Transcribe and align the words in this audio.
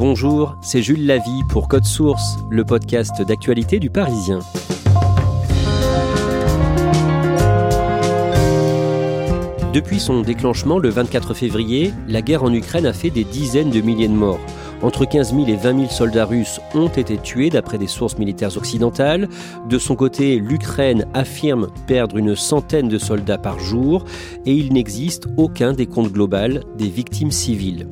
Bonjour, 0.00 0.56
c'est 0.62 0.80
Jules 0.80 1.04
Lavie 1.04 1.44
pour 1.46 1.68
Code 1.68 1.84
Source, 1.84 2.38
le 2.48 2.64
podcast 2.64 3.20
d'actualité 3.20 3.78
du 3.78 3.90
Parisien. 3.90 4.38
Depuis 9.74 10.00
son 10.00 10.22
déclenchement 10.22 10.78
le 10.78 10.88
24 10.88 11.34
février, 11.34 11.92
la 12.08 12.22
guerre 12.22 12.44
en 12.44 12.54
Ukraine 12.54 12.86
a 12.86 12.94
fait 12.94 13.10
des 13.10 13.24
dizaines 13.24 13.68
de 13.68 13.82
milliers 13.82 14.08
de 14.08 14.14
morts. 14.14 14.40
Entre 14.80 15.04
15 15.04 15.34
000 15.34 15.48
et 15.48 15.56
20 15.56 15.76
000 15.80 15.90
soldats 15.90 16.24
russes 16.24 16.62
ont 16.74 16.88
été 16.88 17.18
tués 17.18 17.50
d'après 17.50 17.76
des 17.76 17.86
sources 17.86 18.16
militaires 18.16 18.56
occidentales. 18.56 19.28
De 19.68 19.78
son 19.78 19.96
côté, 19.96 20.38
l'Ukraine 20.38 21.04
affirme 21.12 21.68
perdre 21.86 22.16
une 22.16 22.34
centaine 22.36 22.88
de 22.88 22.96
soldats 22.96 23.36
par 23.36 23.60
jour 23.60 24.06
et 24.46 24.54
il 24.54 24.72
n'existe 24.72 25.26
aucun 25.36 25.74
décompte 25.74 26.10
global 26.10 26.64
des 26.78 26.88
victimes 26.88 27.32
civiles. 27.32 27.86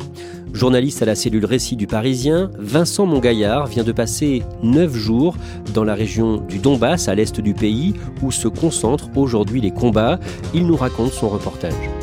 Journaliste 0.59 1.03
à 1.03 1.05
la 1.05 1.15
cellule 1.15 1.45
Récit 1.45 1.77
du 1.77 1.87
Parisien, 1.87 2.51
Vincent 2.59 3.07
Mongaillard 3.07 3.69
vient 3.69 3.85
de 3.85 3.93
passer 3.93 4.43
neuf 4.61 4.93
jours 4.93 5.37
dans 5.73 5.85
la 5.85 5.95
région 5.95 6.39
du 6.39 6.59
Donbass, 6.59 7.07
à 7.07 7.15
l'est 7.15 7.41
du 7.41 7.55
pays, 7.55 7.95
où 8.23 8.33
se 8.33 8.49
concentrent 8.49 9.09
aujourd'hui 9.15 9.61
les 9.61 9.71
combats. 9.71 10.19
Il 10.55 10.67
nous 10.67 10.75
raconte 10.75 11.13
son 11.13 11.29
reportage. 11.29 11.98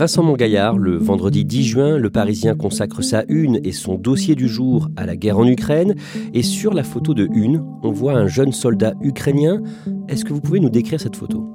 Vincent 0.00 0.22
Mongaillard, 0.22 0.78
le 0.78 0.96
vendredi 0.96 1.44
10 1.44 1.62
juin, 1.62 1.98
le 1.98 2.08
Parisien 2.08 2.54
consacre 2.54 3.02
sa 3.02 3.22
une 3.28 3.60
et 3.64 3.72
son 3.72 3.96
dossier 3.96 4.34
du 4.34 4.48
jour 4.48 4.88
à 4.96 5.04
la 5.04 5.14
guerre 5.14 5.36
en 5.36 5.46
Ukraine. 5.46 5.94
Et 6.32 6.42
sur 6.42 6.72
la 6.72 6.84
photo 6.84 7.12
de 7.12 7.28
une, 7.34 7.62
on 7.82 7.92
voit 7.92 8.14
un 8.14 8.26
jeune 8.26 8.50
soldat 8.50 8.94
ukrainien. 9.02 9.60
Est-ce 10.08 10.24
que 10.24 10.32
vous 10.32 10.40
pouvez 10.40 10.58
nous 10.58 10.70
décrire 10.70 10.98
cette 10.98 11.16
photo? 11.16 11.54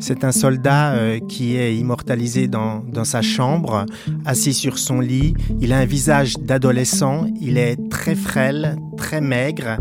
C'est 0.00 0.24
un 0.24 0.32
soldat 0.32 0.94
euh, 0.94 1.20
qui 1.20 1.54
est 1.54 1.76
immortalisé 1.76 2.48
dans, 2.48 2.82
sa 3.04 3.20
chambre, 3.22 3.84
assis 4.24 4.54
sur 4.54 4.78
son 4.78 5.00
lit. 5.00 5.34
Il 5.60 5.72
a 5.72 5.78
un 5.78 5.84
visage 5.84 6.38
d'adolescent, 6.38 7.26
il 7.40 7.58
est 7.58 7.76
très 7.90 8.14
frêle, 8.14 8.76
très 8.96 9.20
maigre, 9.20 9.76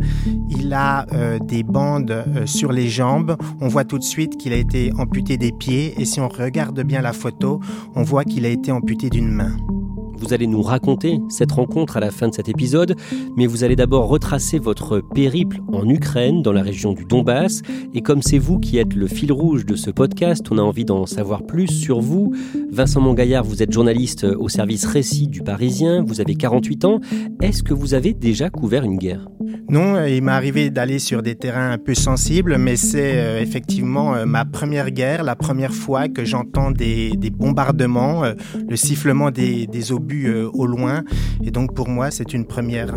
il 0.50 0.73
a 0.73 1.07
euh, 1.13 1.39
des 1.39 1.63
bandes 1.63 2.11
euh, 2.11 2.45
sur 2.45 2.71
les 2.71 2.89
jambes. 2.89 3.38
On 3.59 3.69
voit 3.69 3.85
tout 3.85 3.97
de 3.97 4.03
suite 4.03 4.38
qu'il 4.38 4.53
a 4.53 4.57
été 4.57 4.91
amputé 4.97 5.38
des 5.38 5.51
pieds 5.51 5.95
et 5.97 6.05
si 6.05 6.19
on 6.19 6.27
regarde 6.27 6.83
bien 6.83 7.01
la 7.01 7.13
photo, 7.13 7.59
on 7.95 8.00
voit 8.03 8.23
qu'il 8.23 8.45
a 8.45 8.50
été 8.50 8.72
amputé 8.72 9.09
d'une 9.09 9.29
main. 9.29 9.57
Vous 10.21 10.33
allez 10.33 10.45
nous 10.45 10.61
raconter 10.61 11.19
cette 11.29 11.51
rencontre 11.51 11.97
à 11.97 11.99
la 11.99 12.11
fin 12.11 12.27
de 12.27 12.33
cet 12.33 12.47
épisode, 12.47 12.95
mais 13.35 13.47
vous 13.47 13.63
allez 13.63 13.75
d'abord 13.75 14.07
retracer 14.07 14.59
votre 14.59 14.99
périple 14.99 15.59
en 15.73 15.89
Ukraine, 15.89 16.43
dans 16.43 16.53
la 16.53 16.61
région 16.61 16.93
du 16.93 17.05
Donbass. 17.05 17.63
Et 17.95 18.01
comme 18.01 18.21
c'est 18.21 18.37
vous 18.37 18.59
qui 18.59 18.77
êtes 18.77 18.93
le 18.93 19.07
fil 19.07 19.31
rouge 19.31 19.65
de 19.65 19.75
ce 19.75 19.89
podcast, 19.89 20.45
on 20.51 20.59
a 20.59 20.61
envie 20.61 20.85
d'en 20.85 21.07
savoir 21.07 21.43
plus 21.43 21.67
sur 21.67 22.01
vous. 22.01 22.33
Vincent 22.71 23.01
Mongaillard, 23.01 23.43
vous 23.43 23.63
êtes 23.63 23.71
journaliste 23.71 24.23
au 24.23 24.47
service 24.47 24.85
Récit 24.85 25.27
du 25.27 25.41
Parisien, 25.41 26.03
vous 26.03 26.21
avez 26.21 26.35
48 26.35 26.85
ans. 26.85 26.99
Est-ce 27.41 27.63
que 27.63 27.73
vous 27.73 27.95
avez 27.95 28.13
déjà 28.13 28.51
couvert 28.51 28.83
une 28.83 28.97
guerre? 28.97 29.27
Non, 29.69 30.05
il 30.05 30.21
m'est 30.21 30.31
arrivé 30.31 30.69
d'aller 30.69 30.99
sur 30.99 31.23
des 31.23 31.35
terrains 31.35 31.71
un 31.71 31.77
peu 31.77 31.95
sensibles, 31.95 32.57
mais 32.57 32.75
c'est 32.75 33.15
euh, 33.15 33.41
effectivement 33.41 34.13
euh, 34.15 34.25
ma 34.25 34.43
première 34.43 34.91
guerre, 34.91 35.23
la 35.23 35.35
première 35.35 35.73
fois 35.73 36.09
que 36.09 36.25
j'entends 36.25 36.71
des, 36.71 37.15
bombardements, 37.33 38.25
euh, 38.25 38.33
le 38.69 38.75
sifflement 38.75 39.31
des, 39.31 39.67
des 39.67 39.91
obus 39.91 40.10
au 40.53 40.66
loin. 40.66 41.03
Et 41.44 41.51
donc 41.51 41.73
pour 41.73 41.89
moi, 41.89 42.11
c'est 42.11 42.33
une 42.33 42.45
première. 42.45 42.95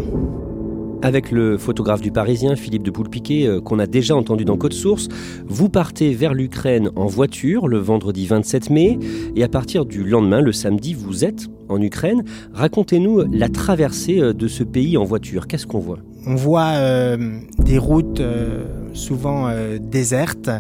Avec 1.03 1.31
le 1.31 1.59
photographe 1.59 2.01
du 2.01 2.11
Parisien, 2.11 2.57
Philippe 2.57 2.83
de 2.83 2.91
Poulpiquet, 2.91 3.59
qu'on 3.63 3.79
a 3.79 3.87
déjà 3.87 4.17
entendu 4.17 4.47
dans 4.47 4.57
Code 4.57 4.73
Source, 4.73 5.09
vous 5.47 5.69
partez 5.69 6.15
vers 6.15 6.33
l'Ukraine 6.33 6.91
en 6.97 7.07
voiture 7.07 7.69
le 7.69 7.77
vendredi 7.77 8.27
27 8.27 8.71
mai, 8.71 8.99
et 9.37 9.45
à 9.45 9.49
partir 9.49 9.85
du 9.85 10.03
lendemain, 10.03 10.41
le 10.41 10.53
samedi, 10.53 10.95
vous 10.95 11.25
êtes 11.25 11.47
en 11.69 11.81
Ukraine. 11.83 12.25
Racontez-nous 12.55 13.25
la 13.31 13.51
traversée 13.51 14.33
de 14.33 14.49
ce 14.49 14.65
pays 14.65 14.97
en 14.97 15.05
voiture. 15.05 15.47
Qu'est-ce 15.47 15.67
qu'on 15.67 15.79
voit? 15.79 15.99
On 16.27 16.37
voit 16.37 16.73
euh, 16.77 17.39
des 17.59 17.77
routes 17.77 18.21
euh, 18.21 18.65
souvent 18.95 19.49
euh, 19.49 19.79
désertes 19.79 20.51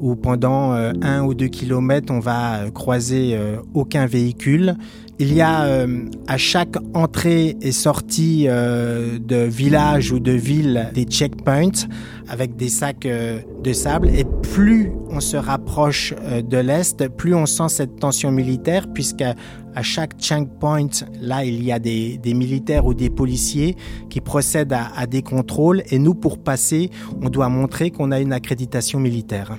où 0.00 0.16
pendant 0.16 0.72
un 0.72 1.24
ou 1.24 1.32
deux 1.32 1.46
kilomètres 1.46 2.12
on 2.12 2.18
va 2.18 2.68
croiser 2.74 3.38
aucun 3.72 4.06
véhicule. 4.06 4.74
Il 5.18 5.32
y 5.32 5.40
a 5.40 5.86
à 6.26 6.36
chaque 6.36 6.76
entrée 6.92 7.56
et 7.60 7.70
sortie 7.72 8.46
de 8.46 9.44
village 9.44 10.10
ou 10.10 10.18
de 10.18 10.32
ville 10.32 10.90
des 10.92 11.04
checkpoints 11.04 11.86
avec 12.28 12.56
des 12.56 12.68
sacs 12.68 13.06
de 13.06 13.72
sable 13.72 14.08
et 14.08 14.24
plus 14.52 14.90
on 15.10 15.20
se 15.20 15.36
rapproche 15.36 16.14
de 16.14 16.58
l'est, 16.58 17.08
plus 17.08 17.34
on 17.34 17.46
sent 17.46 17.68
cette 17.68 17.96
tension 18.00 18.32
militaire 18.32 18.92
puisqu'à 18.92 19.34
à 19.74 19.82
chaque 19.82 20.18
checkpoint, 20.18 20.88
là, 21.20 21.44
il 21.44 21.62
y 21.62 21.72
a 21.72 21.78
des, 21.78 22.18
militaires 22.24 22.86
ou 22.86 22.94
des 22.94 23.10
policiers 23.10 23.76
qui 24.08 24.20
procèdent 24.20 24.72
à, 24.72 24.90
à 24.96 25.06
des 25.06 25.22
contrôles 25.22 25.82
et 25.90 25.98
nous, 25.98 26.14
pour 26.14 26.38
passer, 26.38 26.90
on 27.20 27.28
doit 27.28 27.48
montrer 27.48 27.90
qu'on 27.90 28.12
a 28.12 28.20
une 28.20 28.32
accréditation 28.32 29.00
militaire. 29.00 29.56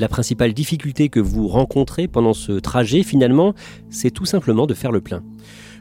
La 0.00 0.08
principale 0.08 0.54
difficulté 0.54 1.10
que 1.10 1.20
vous 1.20 1.46
rencontrez 1.46 2.08
pendant 2.08 2.32
ce 2.32 2.52
trajet, 2.52 3.02
finalement, 3.02 3.52
c'est 3.90 4.10
tout 4.10 4.24
simplement 4.24 4.66
de 4.66 4.72
faire 4.72 4.92
le 4.92 5.02
plein. 5.02 5.22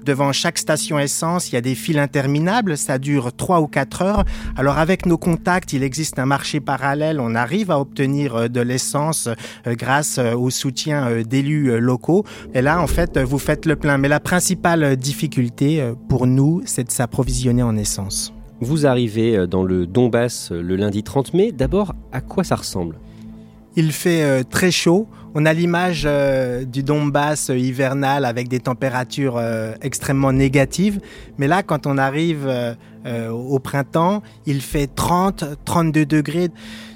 Devant 0.04 0.34
chaque 0.34 0.58
station 0.58 1.00
essence, 1.00 1.50
il 1.50 1.56
y 1.56 1.58
a 1.58 1.62
des 1.62 1.74
files 1.74 2.00
interminables, 2.00 2.76
ça 2.78 3.00
dure 3.00 3.32
3 3.32 3.62
ou 3.62 3.68
4 3.68 4.02
heures. 4.02 4.26
Alors 4.58 4.78
avec 4.78 5.06
nos 5.06 5.18
contacts, 5.18 5.72
il 5.72 5.84
existe 5.84 6.20
un 6.20 6.26
marché 6.26 6.60
parallèle, 6.60 7.22
on 7.22 7.34
arrive 7.34 7.72
à 7.72 7.80
obtenir 7.80 8.36
euh, 8.36 8.48
de 8.50 8.60
l'essence 8.60 9.30
euh, 9.68 9.76
grâce 9.76 10.18
euh, 10.18 10.34
au 10.34 10.50
soutien 10.50 11.22
d'élus 11.22 11.80
locaux. 11.80 12.26
Et 12.54 12.62
là, 12.62 12.82
en 12.82 12.88
fait, 12.88 13.18
vous 13.18 13.40
faites 13.40 13.66
le 13.66 13.78
plein. 13.78 13.98
Mais 13.98 14.10
la 14.10 14.20
principale 14.20 14.98
difficulté 14.98 15.94
pour 16.10 16.28
nous, 16.28 16.62
c'est 16.66 16.84
de 16.84 16.92
s'approvisionner 16.92 17.64
en 17.64 17.78
essence. 17.78 18.34
Vous 18.60 18.86
arrivez 18.86 19.48
dans 19.48 19.64
le 19.64 19.88
Donbass 19.88 20.52
le 20.52 20.76
lundi 20.76 21.04
30 21.04 21.34
mai. 21.34 21.54
D'abord, 21.54 21.96
à 22.12 22.20
quoi 22.20 22.44
ça 22.44 22.58
ressemble? 22.58 22.98
Il 23.76 23.92
fait 23.92 24.24
euh, 24.24 24.44
très 24.44 24.72
chaud. 24.72 25.08
On 25.36 25.46
a 25.46 25.54
l'image 25.54 26.04
euh, 26.06 26.66
du 26.66 26.82
Donbass 26.82 27.50
euh, 27.50 27.58
hivernal 27.58 28.26
avec 28.26 28.48
des 28.48 28.60
températures 28.60 29.42
extrêmement 29.82 30.34
négatives. 30.34 31.00
Mais 31.38 31.48
là, 31.48 31.64
quand 31.64 31.86
on 31.88 31.98
arrive 31.98 32.50
au 33.32 33.60
printemps, 33.60 34.22
il 34.46 34.62
fait 34.62 34.88
30, 34.88 35.44
32 35.66 36.06
degrés. 36.06 36.50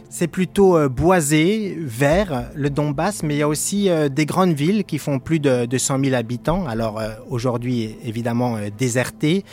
C'est 0.09 0.27
plutôt 0.27 0.89
boisé, 0.89 1.75
vert, 1.79 2.49
le 2.53 2.69
Donbass, 2.69 3.23
mais 3.23 3.35
il 3.35 3.37
y 3.39 3.41
a 3.41 3.47
aussi 3.47 3.89
des 4.11 4.25
grandes 4.25 4.53
villes 4.53 4.83
qui 4.83 4.99
font 4.99 5.17
plus 5.17 5.39
de, 5.39 5.65
de 5.65 5.77
100 5.77 6.03
000 6.03 6.15
habitants. 6.15 6.67
Alors 6.67 7.01
aujourd'hui, 7.29 7.95
évidemment, 8.03 8.57
désertées. 8.77 9.43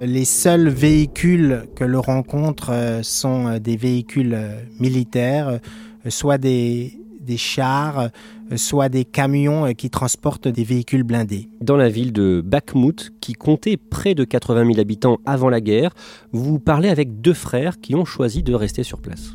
Les 0.00 0.24
seuls 0.24 0.68
véhicules 0.68 1.64
que 1.74 1.84
l'on 1.84 2.02
rencontre 2.02 3.00
sont 3.02 3.58
des 3.58 3.76
véhicules 3.76 4.38
militaires 4.78 5.58
soit 6.08 6.38
des, 6.38 6.98
des 7.20 7.36
chars, 7.36 8.10
soit 8.56 8.88
des 8.88 9.04
camions 9.04 9.72
qui 9.74 9.90
transportent 9.90 10.48
des 10.48 10.64
véhicules 10.64 11.02
blindés. 11.02 11.48
Dans 11.60 11.76
la 11.76 11.88
ville 11.88 12.12
de 12.12 12.42
Bakhmut, 12.44 13.12
qui 13.20 13.32
comptait 13.32 13.76
près 13.76 14.14
de 14.14 14.24
80 14.24 14.66
000 14.66 14.80
habitants 14.80 15.18
avant 15.26 15.48
la 15.48 15.60
guerre, 15.60 15.94
vous 16.32 16.58
parlez 16.58 16.88
avec 16.88 17.20
deux 17.20 17.34
frères 17.34 17.80
qui 17.80 17.94
ont 17.94 18.04
choisi 18.04 18.42
de 18.42 18.54
rester 18.54 18.82
sur 18.82 19.00
place 19.00 19.34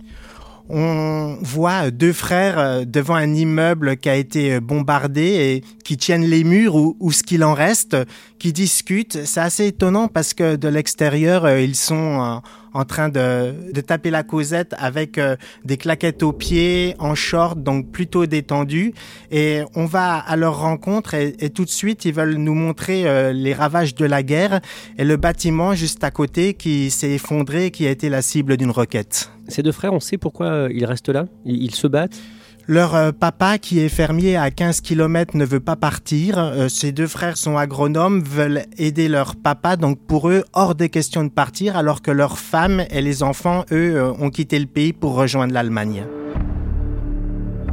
on 0.70 1.38
voit 1.42 1.90
deux 1.90 2.14
frères 2.14 2.60
euh, 2.60 2.86
devant 2.86 3.16
un 3.16 3.34
immeuble 3.34 3.98
qui 3.98 4.08
a 4.08 4.16
été 4.16 4.54
euh, 4.54 4.60
bombardé 4.60 5.22
et 5.22 5.64
qui 5.84 5.98
tiennent 5.98 6.26
les 6.26 6.44
murs 6.44 6.76
ou, 6.76 7.12
ce 7.12 7.24
qu'il 7.24 7.44
en 7.44 7.56
reste, 7.56 7.98
qui 8.38 8.54
discutent. 8.54 9.26
C'est 9.26 9.40
assez 9.40 9.68
étonnant 9.68 10.08
parce 10.08 10.36
que 10.36 10.56
de 10.56 10.68
l'extérieur, 10.68 11.46
euh, 11.46 11.60
ils 11.60 11.76
sont 11.76 12.42
en 12.74 12.86
train 12.86 13.10
de, 13.10 13.72
de, 13.72 13.82
taper 13.82 14.12
la 14.12 14.24
causette 14.24 14.76
avec 14.78 15.20
des 15.66 15.78
claquettes 15.78 16.24
aux 16.24 16.34
pieds, 16.34 16.96
en 17.00 17.16
short, 17.16 17.62
donc 17.62 17.92
plutôt 17.92 18.26
détendu. 18.26 18.94
Et 19.32 19.62
on 19.76 19.86
va 19.86 20.18
à 20.18 20.36
leur 20.36 20.60
rencontre 20.60 21.14
et, 21.14 21.50
tout 21.50 21.66
de 21.66 21.70
suite, 21.70 22.06
ils 22.06 22.14
veulent 22.14 22.36
nous 22.36 22.54
montrer 22.54 23.34
les 23.34 23.54
ravages 23.54 23.96
de 23.96 24.06
la 24.06 24.24
guerre 24.24 24.62
et 24.98 25.04
le 25.04 25.18
bâtiment 25.18 25.74
juste 25.74 26.04
à 26.04 26.12
côté 26.12 26.54
qui 26.54 26.92
s'est 26.92 27.12
effondré, 27.12 27.72
qui 27.72 27.88
a 27.88 27.90
été 27.90 28.10
la 28.10 28.22
cible 28.22 28.58
d'une 28.58 28.72
roquette. 28.72 29.32
Ces 29.48 29.64
deux 29.64 29.72
frères, 29.72 29.94
on 29.94 30.00
sait 30.00 30.18
pourquoi 30.18 30.48
euh, 30.48 30.70
ils 30.72 30.86
restent 30.86 31.10
là? 31.10 31.26
Ils, 31.46 31.74
se 31.74 31.88
battent? 31.88 32.18
Leur 32.70 32.94
euh, 32.94 33.12
papa, 33.12 33.58
qui 33.58 33.80
est 33.80 33.90
fermier 33.90 34.38
à 34.38 34.52
15 34.52 34.82
km, 34.82 35.36
ne 35.36 35.44
veut 35.44 35.60
pas 35.60 35.76
partir. 35.76 36.38
Euh, 36.38 36.70
ces 36.70 36.92
deux 36.92 37.08
frères 37.08 37.36
sont 37.36 37.58
agronomes, 37.58 38.22
veulent 38.22 38.62
aider 38.78 39.10
leur 39.10 39.36
papa. 39.36 39.76
Donc 39.76 39.98
pour 40.06 40.30
eux, 40.30 40.44
hors 40.54 40.76
des 40.76 40.90
questions 40.90 41.24
de 41.24 41.30
partir, 41.30 41.76
alors 41.76 42.04
que 42.04 42.12
leurs 42.12 42.38
femmes 42.38 42.84
et 42.92 43.02
les 43.02 43.24
enfants, 43.24 43.66
eux, 43.72 44.00
ont 44.20 44.30
quitté 44.30 44.60
le 44.60 44.68
pays 44.68 44.94
pour 44.94 45.16
rejoindre 45.16 45.52
l'Allemagne. 45.52 46.06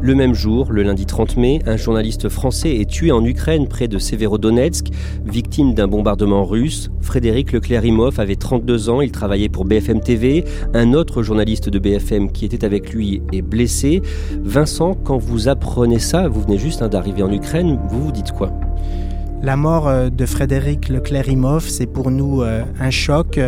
Le 0.06 0.14
même 0.14 0.35
jour, 0.35 0.70
le 0.70 0.85
lundi 0.85 1.05
30 1.05 1.37
mai, 1.37 1.58
un 1.67 1.76
journaliste 1.76 2.29
français 2.29 2.76
est 2.76 2.88
tué 2.88 3.11
en 3.11 3.25
Ukraine 3.25 3.67
près 3.67 3.88
de 3.88 3.99
Severodonetsk, 3.99 4.87
victime 5.25 5.75
d'un 5.75 5.88
bombardement 5.88 6.44
russe. 6.44 6.93
Frédéric 7.00 7.50
Leclerc-Imhoff 7.50 8.20
avait 8.20 8.37
32 8.37 8.88
ans, 8.88 9.00
il 9.00 9.11
travaillait 9.11 9.49
pour 9.49 9.64
BFM 9.64 9.99
TV. 9.99 10.44
Un 10.75 10.93
autre 10.93 11.25
journaliste 11.25 11.70
de 11.70 11.81
BFM 11.81 12.31
qui 12.31 12.44
était 12.44 12.64
avec 12.64 12.93
lui 12.93 13.20
est 13.32 13.43
blessé. 13.43 14.00
Vincent, 14.44 14.94
quand 14.94 15.19
vous 15.19 15.49
apprenez 15.49 15.99
ça, 15.99 16.29
vous 16.29 16.43
venez 16.43 16.58
juste 16.58 16.82
hein, 16.82 16.88
d'arriver 16.88 17.25
en 17.25 17.32
Ukraine, 17.32 17.76
vous 17.88 18.05
vous 18.05 18.12
dites 18.12 18.31
quoi? 18.31 18.53
La 19.42 19.56
mort 19.56 19.86
euh, 19.86 20.08
de 20.08 20.26
Frédéric 20.26 20.88
Leclerc-Imhoff, 20.88 21.68
c'est 21.68 21.86
pour 21.86 22.10
nous 22.10 22.42
euh, 22.42 22.62
un 22.80 22.90
choc. 22.90 23.38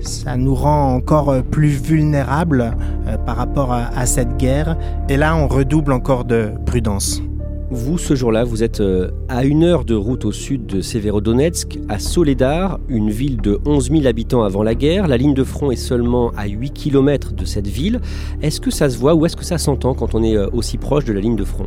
Ça 0.00 0.36
nous 0.36 0.54
rend 0.54 0.94
encore 0.94 1.30
euh, 1.30 1.42
plus 1.42 1.68
vulnérables 1.68 2.76
par 3.24 3.36
rapport 3.36 3.72
à 3.72 4.06
cette 4.06 4.36
guerre. 4.36 4.76
Et 5.08 5.16
là, 5.16 5.36
on 5.36 5.46
redouble 5.46 5.92
encore 5.92 6.24
de 6.24 6.50
prudence. 6.66 7.22
Vous, 7.70 7.98
ce 7.98 8.14
jour-là, 8.14 8.44
vous 8.44 8.62
êtes 8.62 8.82
à 9.28 9.44
une 9.44 9.62
heure 9.62 9.84
de 9.84 9.94
route 9.94 10.24
au 10.24 10.32
sud 10.32 10.66
de 10.66 10.80
Severodonetsk, 10.80 11.78
à 11.88 11.98
Soledar, 11.98 12.80
une 12.88 13.10
ville 13.10 13.40
de 13.40 13.60
11 13.64 13.90
000 13.90 14.06
habitants 14.06 14.42
avant 14.42 14.62
la 14.62 14.74
guerre. 14.74 15.06
La 15.06 15.16
ligne 15.16 15.34
de 15.34 15.44
front 15.44 15.70
est 15.70 15.76
seulement 15.76 16.32
à 16.36 16.46
8 16.46 16.72
km 16.72 17.32
de 17.32 17.44
cette 17.44 17.68
ville. 17.68 18.00
Est-ce 18.42 18.60
que 18.60 18.70
ça 18.70 18.88
se 18.90 18.98
voit 18.98 19.14
ou 19.14 19.24
est-ce 19.26 19.36
que 19.36 19.44
ça 19.44 19.58
s'entend 19.58 19.94
quand 19.94 20.14
on 20.14 20.22
est 20.22 20.36
aussi 20.36 20.78
proche 20.78 21.04
de 21.04 21.12
la 21.12 21.20
ligne 21.20 21.36
de 21.36 21.44
front? 21.44 21.66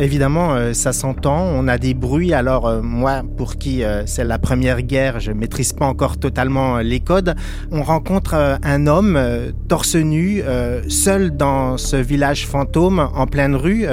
Évidemment, 0.00 0.54
euh, 0.54 0.74
ça 0.74 0.92
s'entend. 0.92 1.42
On 1.42 1.66
a 1.66 1.76
des 1.76 1.92
bruits. 1.92 2.32
Alors 2.32 2.68
euh, 2.68 2.82
moi, 2.82 3.22
pour 3.36 3.56
qui 3.56 3.82
euh, 3.82 4.06
c'est 4.06 4.22
la 4.22 4.38
première 4.38 4.82
guerre, 4.82 5.18
je 5.18 5.32
maîtrise 5.32 5.72
pas 5.72 5.86
encore 5.86 6.18
totalement 6.18 6.78
les 6.78 7.00
codes. 7.00 7.34
On 7.72 7.82
rencontre 7.82 8.58
un 8.62 8.86
homme 8.86 9.18
torse 9.68 9.96
nu, 9.96 10.42
seul 10.88 11.36
dans 11.36 11.76
ce 11.76 11.96
village 11.96 12.46
fantôme, 12.46 13.08
en 13.14 13.26
pleine 13.26 13.56
rue 13.56 13.86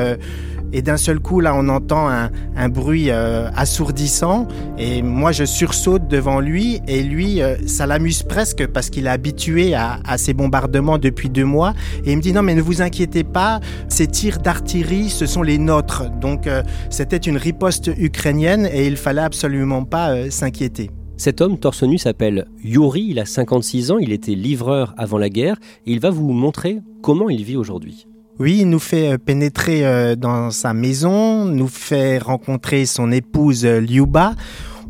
et 0.73 0.81
d'un 0.81 0.97
seul 0.97 1.19
coup, 1.19 1.39
là, 1.39 1.53
on 1.55 1.69
entend 1.69 2.09
un, 2.09 2.69
bruit 2.69 3.09
euh, 3.09 3.49
assourdissant, 3.55 4.47
et 4.77 5.01
moi, 5.01 5.31
je 5.31 5.43
sursaute 5.43 6.07
devant 6.07 6.39
lui, 6.39 6.81
et 6.87 7.03
lui, 7.03 7.41
euh, 7.41 7.55
ça 7.67 7.85
l'amuse 7.85 8.23
presque 8.23 8.67
parce 8.67 8.89
qu'il 8.89 9.07
est 9.07 9.09
habitué 9.09 9.75
à, 9.75 9.99
ces 10.17 10.33
bombardements 10.33 10.97
depuis 10.97 11.29
deux 11.29 11.45
mois, 11.45 11.73
et 12.03 12.11
il 12.11 12.17
me 12.17 12.21
dit 12.21 12.33
non, 12.33 12.41
mais 12.41 12.55
ne 12.55 12.61
vous 12.61 12.81
inquiétez 12.81 13.23
pas, 13.23 13.59
ces 13.87 14.07
tirs 14.07 14.39
d'artillerie, 14.39 15.09
ce 15.09 15.25
sont 15.25 15.41
les 15.41 15.57
nôtres. 15.57 16.09
Donc, 16.19 16.47
euh, 16.47 16.63
c'était 16.89 17.17
une 17.17 17.37
riposte 17.37 17.91
ukrainienne, 17.97 18.67
et 18.71 18.87
il 18.87 18.97
fallait 18.97 19.21
absolument 19.21 19.83
pas 19.83 20.29
s'inquiéter. 20.29 20.89
Cet 21.17 21.39
homme 21.39 21.57
torse 21.57 21.83
nu 21.83 21.97
s'appelle 21.97 22.47
Yuri, 22.61 23.07
il 23.11 23.19
a 23.19 23.25
56 23.25 23.91
ans, 23.91 23.97
il 23.97 24.11
était 24.11 24.35
livreur 24.35 24.93
avant 24.97 25.17
la 25.17 25.29
guerre, 25.29 25.57
et 25.85 25.91
il 25.93 25.99
va 25.99 26.09
vous 26.09 26.33
montrer 26.33 26.79
comment 27.01 27.29
il 27.29 27.43
vit 27.43 27.55
aujourd'hui. 27.55 28.07
Oui, 28.37 28.57
il 28.61 28.69
nous 28.69 28.79
fait 28.79 29.13
euh, 29.13 29.17
pénétrer 29.17 29.85
euh, 29.85 30.17
dans 30.17 30.51
sa 30.51 30.73
maison, 30.73 31.45
nous 31.45 31.69
fait 31.69 32.17
rencontrer 32.17 32.85
son 32.85 33.09
épouse 33.13 33.63
euh, 33.63 33.79
Liuba. 33.79 34.33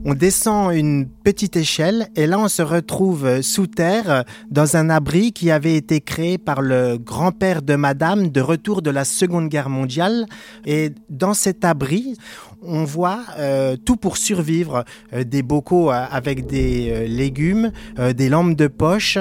On 0.03 0.15
descend 0.15 0.73
une 0.73 1.07
petite 1.07 1.55
échelle 1.55 2.07
et 2.15 2.25
là 2.25 2.39
on 2.39 2.47
se 2.47 2.63
retrouve 2.63 3.41
sous 3.41 3.67
terre 3.67 4.23
dans 4.51 4.77
un 4.77 4.89
abri 4.89 5.31
qui 5.31 5.49
avait 5.49 5.75
été 5.75 5.99
créé 5.99 6.37
par 6.37 6.61
le 6.61 6.97
grand-père 6.97 7.63
de 7.63 7.75
madame 7.75 8.29
de 8.29 8.41
retour 8.41 8.83
de 8.83 8.91
la 8.91 9.03
Seconde 9.03 9.49
Guerre 9.49 9.69
mondiale. 9.69 10.27
Et 10.65 10.91
dans 11.09 11.33
cet 11.33 11.65
abri, 11.65 12.17
on 12.67 12.83
voit 12.83 13.21
euh, 13.37 13.75
tout 13.77 13.95
pour 13.95 14.17
survivre, 14.17 14.85
euh, 15.13 15.23
des 15.23 15.43
bocaux 15.43 15.91
euh, 15.91 16.05
avec 16.11 16.45
des 16.45 17.07
légumes, 17.07 17.71
des 18.15 18.29
lampes 18.29 18.55
de 18.55 18.67
poche, 18.67 19.17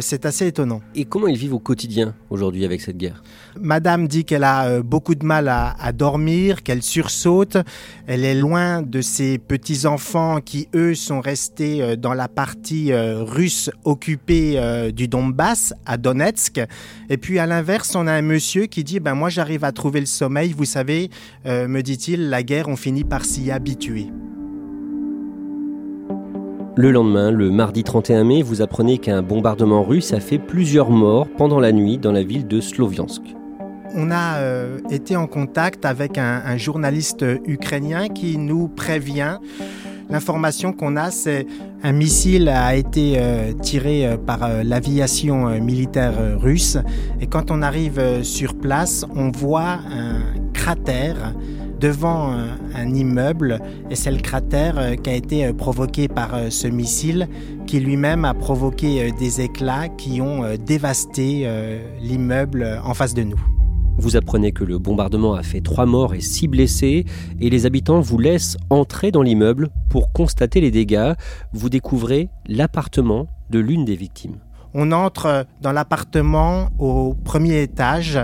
c'est 0.00 0.24
assez 0.26 0.46
étonnant. 0.46 0.80
Et 0.94 1.04
comment 1.04 1.26
ils 1.26 1.36
vivent 1.36 1.54
au 1.54 1.58
quotidien 1.58 2.14
aujourd'hui 2.30 2.64
avec 2.64 2.80
cette 2.80 2.96
guerre? 2.96 3.22
Madame 3.60 4.08
dit 4.08 4.24
qu'elle 4.24 4.44
a 4.44 4.80
beaucoup 4.82 5.14
de 5.14 5.24
mal 5.24 5.48
à, 5.48 5.74
à 5.80 5.92
dormir, 5.92 6.62
qu'elle 6.62 6.82
sursaute, 6.82 7.56
elle 8.06 8.24
est 8.24 8.34
loin 8.34 8.82
de 8.82 9.00
ses 9.00 9.38
petits-enfants 9.38 10.40
qui, 10.40 10.68
eux, 10.74 10.94
sont 10.94 11.20
restés 11.20 11.96
dans 11.96 12.14
la 12.14 12.28
partie 12.28 12.92
russe 12.92 13.70
occupée 13.84 14.90
du 14.92 15.08
Donbass, 15.08 15.74
à 15.86 15.96
Donetsk. 15.96 16.60
Et 17.08 17.16
puis 17.16 17.38
à 17.38 17.46
l'inverse, 17.46 17.94
on 17.94 18.06
a 18.06 18.12
un 18.12 18.22
monsieur 18.22 18.66
qui 18.66 18.84
dit, 18.84 19.00
ben 19.00 19.14
moi 19.14 19.28
j'arrive 19.28 19.64
à 19.64 19.72
trouver 19.72 20.00
le 20.00 20.06
sommeil, 20.06 20.54
vous 20.56 20.64
savez, 20.64 21.10
me 21.44 21.80
dit-il, 21.80 22.28
la 22.28 22.42
guerre, 22.42 22.68
on 22.68 22.76
finit 22.80 23.04
par 23.04 23.26
s'y 23.26 23.50
habituer. 23.50 24.06
Le 26.76 26.90
lendemain, 26.90 27.30
le 27.30 27.50
mardi 27.50 27.84
31 27.84 28.24
mai, 28.24 28.42
vous 28.42 28.62
apprenez 28.62 28.96
qu'un 28.96 29.20
bombardement 29.20 29.82
russe 29.82 30.14
a 30.14 30.20
fait 30.20 30.38
plusieurs 30.38 30.88
morts 30.88 31.28
pendant 31.36 31.60
la 31.60 31.72
nuit 31.72 31.98
dans 31.98 32.10
la 32.10 32.22
ville 32.22 32.46
de 32.46 32.58
Sloviansk. 32.60 33.20
On 33.94 34.10
a 34.10 34.38
euh, 34.38 34.78
été 34.88 35.14
en 35.14 35.26
contact 35.26 35.84
avec 35.84 36.16
un, 36.16 36.56
journaliste 36.56 37.22
ukrainien 37.44 38.08
qui 38.08 38.38
nous 38.38 38.68
prévient. 38.68 39.38
L'information 40.08 40.72
qu'on 40.72 40.96
a, 40.96 41.10
c'est 41.10 41.46
un 41.82 41.92
missile 41.92 42.48
a 42.48 42.74
été 42.76 43.16
euh, 43.16 43.52
tiré 43.52 44.06
euh, 44.06 44.16
par 44.16 44.48
l'aviation 44.64 45.48
militaire 45.60 46.14
russe. 46.38 46.78
Et 47.20 47.26
quand 47.26 47.50
on 47.50 47.60
arrive 47.60 48.22
sur 48.22 48.54
place, 48.54 49.04
on 49.14 49.30
voit 49.30 49.80
un 49.92 50.22
cratère 50.54 51.34
devant 51.80 52.32
un, 52.74 52.94
immeuble 52.94 53.60
et 53.88 53.94
c'est 53.94 54.10
le 54.10 54.20
cratère 54.20 54.78
euh, 54.78 54.94
qui 54.96 55.10
a 55.10 55.14
été 55.14 55.46
euh, 55.46 55.52
provoqué 55.52 56.08
par 56.08 56.34
euh, 56.34 56.50
ce 56.50 56.66
missile 56.66 57.28
qui 57.66 57.80
lui-même 57.80 58.24
a 58.24 58.34
provoqué 58.34 59.12
des 59.18 59.40
éclats 59.40 59.88
qui 59.88 60.20
ont 60.20 60.42
dévasté 60.56 61.48
l'immeuble 62.00 62.80
en 62.84 62.94
face 62.94 63.14
de 63.14 63.22
nous. 63.22 63.40
Vous 63.96 64.16
apprenez 64.16 64.50
que 64.50 64.64
le 64.64 64.78
bombardement 64.78 65.34
a 65.34 65.42
fait 65.44 65.60
trois 65.60 65.86
morts 65.86 66.14
et 66.14 66.20
six 66.20 66.48
blessés 66.48 67.04
et 67.40 67.48
les 67.50 67.66
habitants 67.66 68.00
vous 68.00 68.18
laissent 68.18 68.56
entrer 68.70 69.12
dans 69.12 69.22
l'immeuble 69.22 69.68
pour 69.88 70.12
constater 70.12 70.60
les 70.60 70.72
dégâts. 70.72 71.12
Vous 71.52 71.68
découvrez 71.68 72.28
l'appartement 72.48 73.28
de 73.50 73.60
l'une 73.60 73.84
des 73.84 73.94
victimes. 73.96 74.38
On 74.74 74.90
entre 74.90 75.46
dans 75.60 75.72
l'appartement 75.72 76.70
au 76.78 77.14
premier 77.14 77.62
étage. 77.62 78.18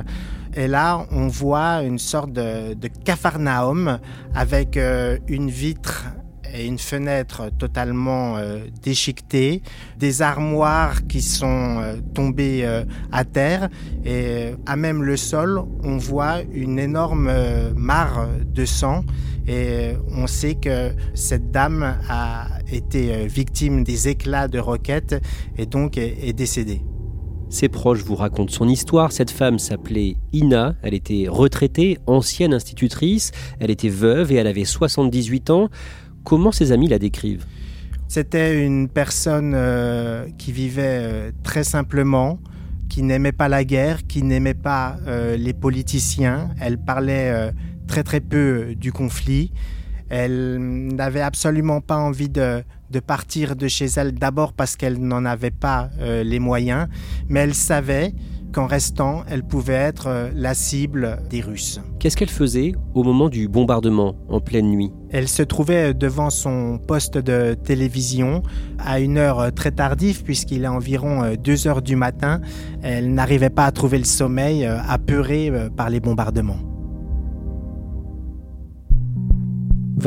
Et 0.57 0.69
là, 0.69 1.07
on 1.11 1.29
voit 1.29 1.83
une 1.83 1.99
sorte 1.99 2.33
de, 2.33 2.73
de 2.73 2.89
capharnaüm 2.89 3.99
avec 4.35 4.79
euh, 4.79 5.19
une 5.29 5.51
vitre 5.51 6.07
et 6.55 6.65
une 6.65 6.79
fenêtre 6.79 7.51
totalement 7.59 8.39
euh, 8.39 8.61
déchiquetée, 8.83 9.61
des 9.99 10.23
armoires 10.23 11.07
qui 11.07 11.21
sont 11.21 11.77
euh, 11.79 11.97
tombées 12.15 12.67
à 13.13 13.25
terre 13.27 13.69
et 14.07 14.55
à 14.65 14.77
même 14.77 15.03
le 15.03 15.19
sol, 15.19 15.61
on 15.85 15.99
voit 15.99 16.41
une 16.55 16.79
énorme 16.79 17.31
mare 17.75 18.27
de 18.47 18.65
sang 18.65 19.05
et 19.47 19.91
on 20.09 20.27
sait 20.27 20.55
que 20.55 20.93
cette 21.15 21.51
dame 21.51 21.99
a 22.09 22.47
été 22.73 23.27
victime 23.27 23.85
des 23.85 24.09
éclats 24.09 24.49
de 24.49 24.59
roquettes 24.59 25.23
et 25.59 25.67
donc 25.67 25.99
est 25.99 26.33
décédée. 26.33 26.81
Ses 27.49 27.69
proches 27.69 28.03
vous 28.03 28.17
racontent 28.17 28.53
son 28.53 28.69
histoire. 28.69 29.13
Cette 29.13 29.31
femme 29.31 29.59
s'appelait 29.59 30.17
Ina, 30.33 30.75
elle 30.83 30.95
était 30.95 31.27
retraitée, 31.29 31.99
ancienne 32.07 32.53
institutrice, 32.53 33.31
elle 33.61 33.71
était 33.71 33.89
veuve 33.89 34.33
et 34.33 34.37
elle 34.37 34.49
avait 34.49 34.65
78 34.65 35.51
ans. 35.51 35.69
Comment 36.25 36.51
ses 36.51 36.73
amis 36.73 36.89
la 36.89 36.99
décrivent? 36.99 37.47
C'était 38.09 38.65
une 38.65 38.89
personne 38.89 39.53
euh, 39.55 40.27
qui 40.39 40.53
vivait 40.53 41.01
euh, 41.03 41.31
très 41.45 41.65
simplement, 41.65 42.41
qui 42.89 43.03
n'aimait 43.03 43.33
pas 43.33 43.49
la 43.49 43.65
guerre, 43.65 44.07
qui 44.07 44.23
n'aimait 44.23 44.55
pas 44.55 44.97
les 45.37 45.53
politiciens. 45.53 46.51
Elle 46.61 46.79
parlait 46.79 47.53
très 47.89 48.05
très 48.05 48.21
peu 48.21 48.75
du 48.77 48.93
conflit. 48.93 49.53
Elle 50.09 50.59
n'avait 50.95 51.21
absolument 51.21 51.81
pas 51.81 51.97
envie 51.97 52.29
de, 52.91 53.01
partir 53.01 53.57
de 53.57 53.69
chez 53.69 53.87
elle, 53.97 54.13
d'abord 54.13 54.53
parce 54.53 54.77
qu'elle 54.77 54.99
n'en 54.99 55.25
avait 55.25 55.51
pas 55.51 55.91
euh, 56.01 56.23
les 56.23 56.39
moyens, 56.39 56.89
mais 57.29 57.41
elle 57.41 57.55
savait 57.55 58.13
qu'en 58.53 58.67
restant, 58.67 59.25
elle 59.29 59.43
pouvait 59.43 59.75
être 59.75 60.07
euh, 60.07 60.31
la 60.35 60.55
cible 60.55 61.19
des 61.29 61.41
Russes. 61.41 61.81
Qu'est-ce 61.99 62.17
qu'elle 62.17 62.31
faisait 62.31 62.73
au 62.95 63.03
moment 63.03 63.29
du 63.29 63.49
bombardement 63.49 64.17
en 64.29 64.41
pleine 64.41 64.71
nuit? 64.71 64.93
Elle 65.11 65.29
se 65.29 65.43
trouvait 65.43 65.93
devant 65.95 66.31
son 66.31 66.79
poste 66.79 67.19
de 67.19 67.55
télévision 67.55 68.43
à 68.79 69.01
une 69.01 69.19
heure 69.19 69.53
très 69.53 69.73
tardive 69.73 70.23
puisqu'il 70.23 70.65
est 70.65 70.69
environ 70.69 71.35
2 71.37 71.67
euh, 71.67 71.71
heures 71.71 71.83
du 71.83 71.97
matin. 71.97 72.41
Elle 72.83 73.13
n'arrivait 73.13 73.51
pas 73.51 73.67
à 73.67 73.73
trouver 73.73 73.99
le 73.99 74.05
sommeil, 74.05 74.65
apeurée 74.65 75.53
par 75.77 75.91
les 75.91 76.01
bombardements. 76.01 76.76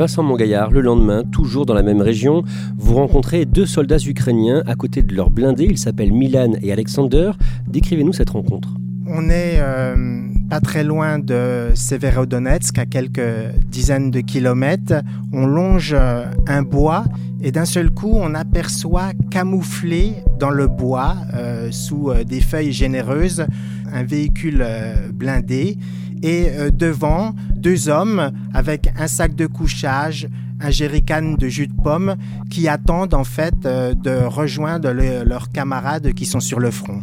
Vincent 0.00 0.22
Mongaillard, 0.22 0.70
le 0.70 0.80
lendemain, 0.80 1.24
toujours 1.24 1.66
dans 1.66 1.74
la 1.74 1.82
même 1.82 2.00
région, 2.00 2.42
vous 2.78 2.94
rencontrez 2.94 3.44
deux 3.44 3.66
soldats 3.66 3.98
ukrainiens 3.98 4.62
à 4.66 4.74
côté 4.74 5.02
de 5.02 5.14
leur 5.14 5.28
blindé. 5.28 5.66
Ils 5.66 5.76
s'appellent 5.76 6.14
Milan 6.14 6.52
et 6.62 6.72
Alexander. 6.72 7.32
Décrivez-nous 7.68 8.14
cette 8.14 8.30
rencontre. 8.30 8.70
On 9.06 9.28
est 9.28 9.58
euh, 9.58 10.22
pas 10.48 10.60
très 10.60 10.84
loin 10.84 11.18
de 11.18 11.68
Severodonetsk, 11.74 12.78
à 12.78 12.86
quelques 12.86 13.20
dizaines 13.66 14.10
de 14.10 14.20
kilomètres. 14.20 15.02
On 15.34 15.44
longe 15.44 15.94
euh, 15.94 16.24
un 16.46 16.62
bois 16.62 17.04
et 17.42 17.52
d'un 17.52 17.66
seul 17.66 17.90
coup, 17.90 18.12
on 18.14 18.34
aperçoit 18.34 19.12
camouflé 19.30 20.14
dans 20.38 20.48
le 20.48 20.66
bois, 20.66 21.14
euh, 21.34 21.68
sous 21.72 22.10
des 22.26 22.40
feuilles 22.40 22.72
généreuses, 22.72 23.44
un 23.92 24.04
véhicule 24.04 24.64
blindé 25.12 25.76
et 26.22 26.48
euh, 26.50 26.70
devant 26.70 27.34
deux 27.56 27.88
hommes 27.88 28.30
avec 28.54 28.90
un 28.98 29.06
sac 29.06 29.34
de 29.34 29.46
couchage, 29.46 30.28
un 30.60 30.70
jerrycan 30.70 31.34
de 31.38 31.48
jus 31.48 31.66
de 31.66 31.82
pomme 31.82 32.16
qui 32.50 32.68
attendent 32.68 33.14
en 33.14 33.24
fait 33.24 33.54
euh, 33.64 33.94
de 33.94 34.24
rejoindre 34.24 34.90
leurs 34.90 35.50
camarades 35.50 36.12
qui 36.12 36.26
sont 36.26 36.40
sur 36.40 36.60
le 36.60 36.70
front. 36.70 37.02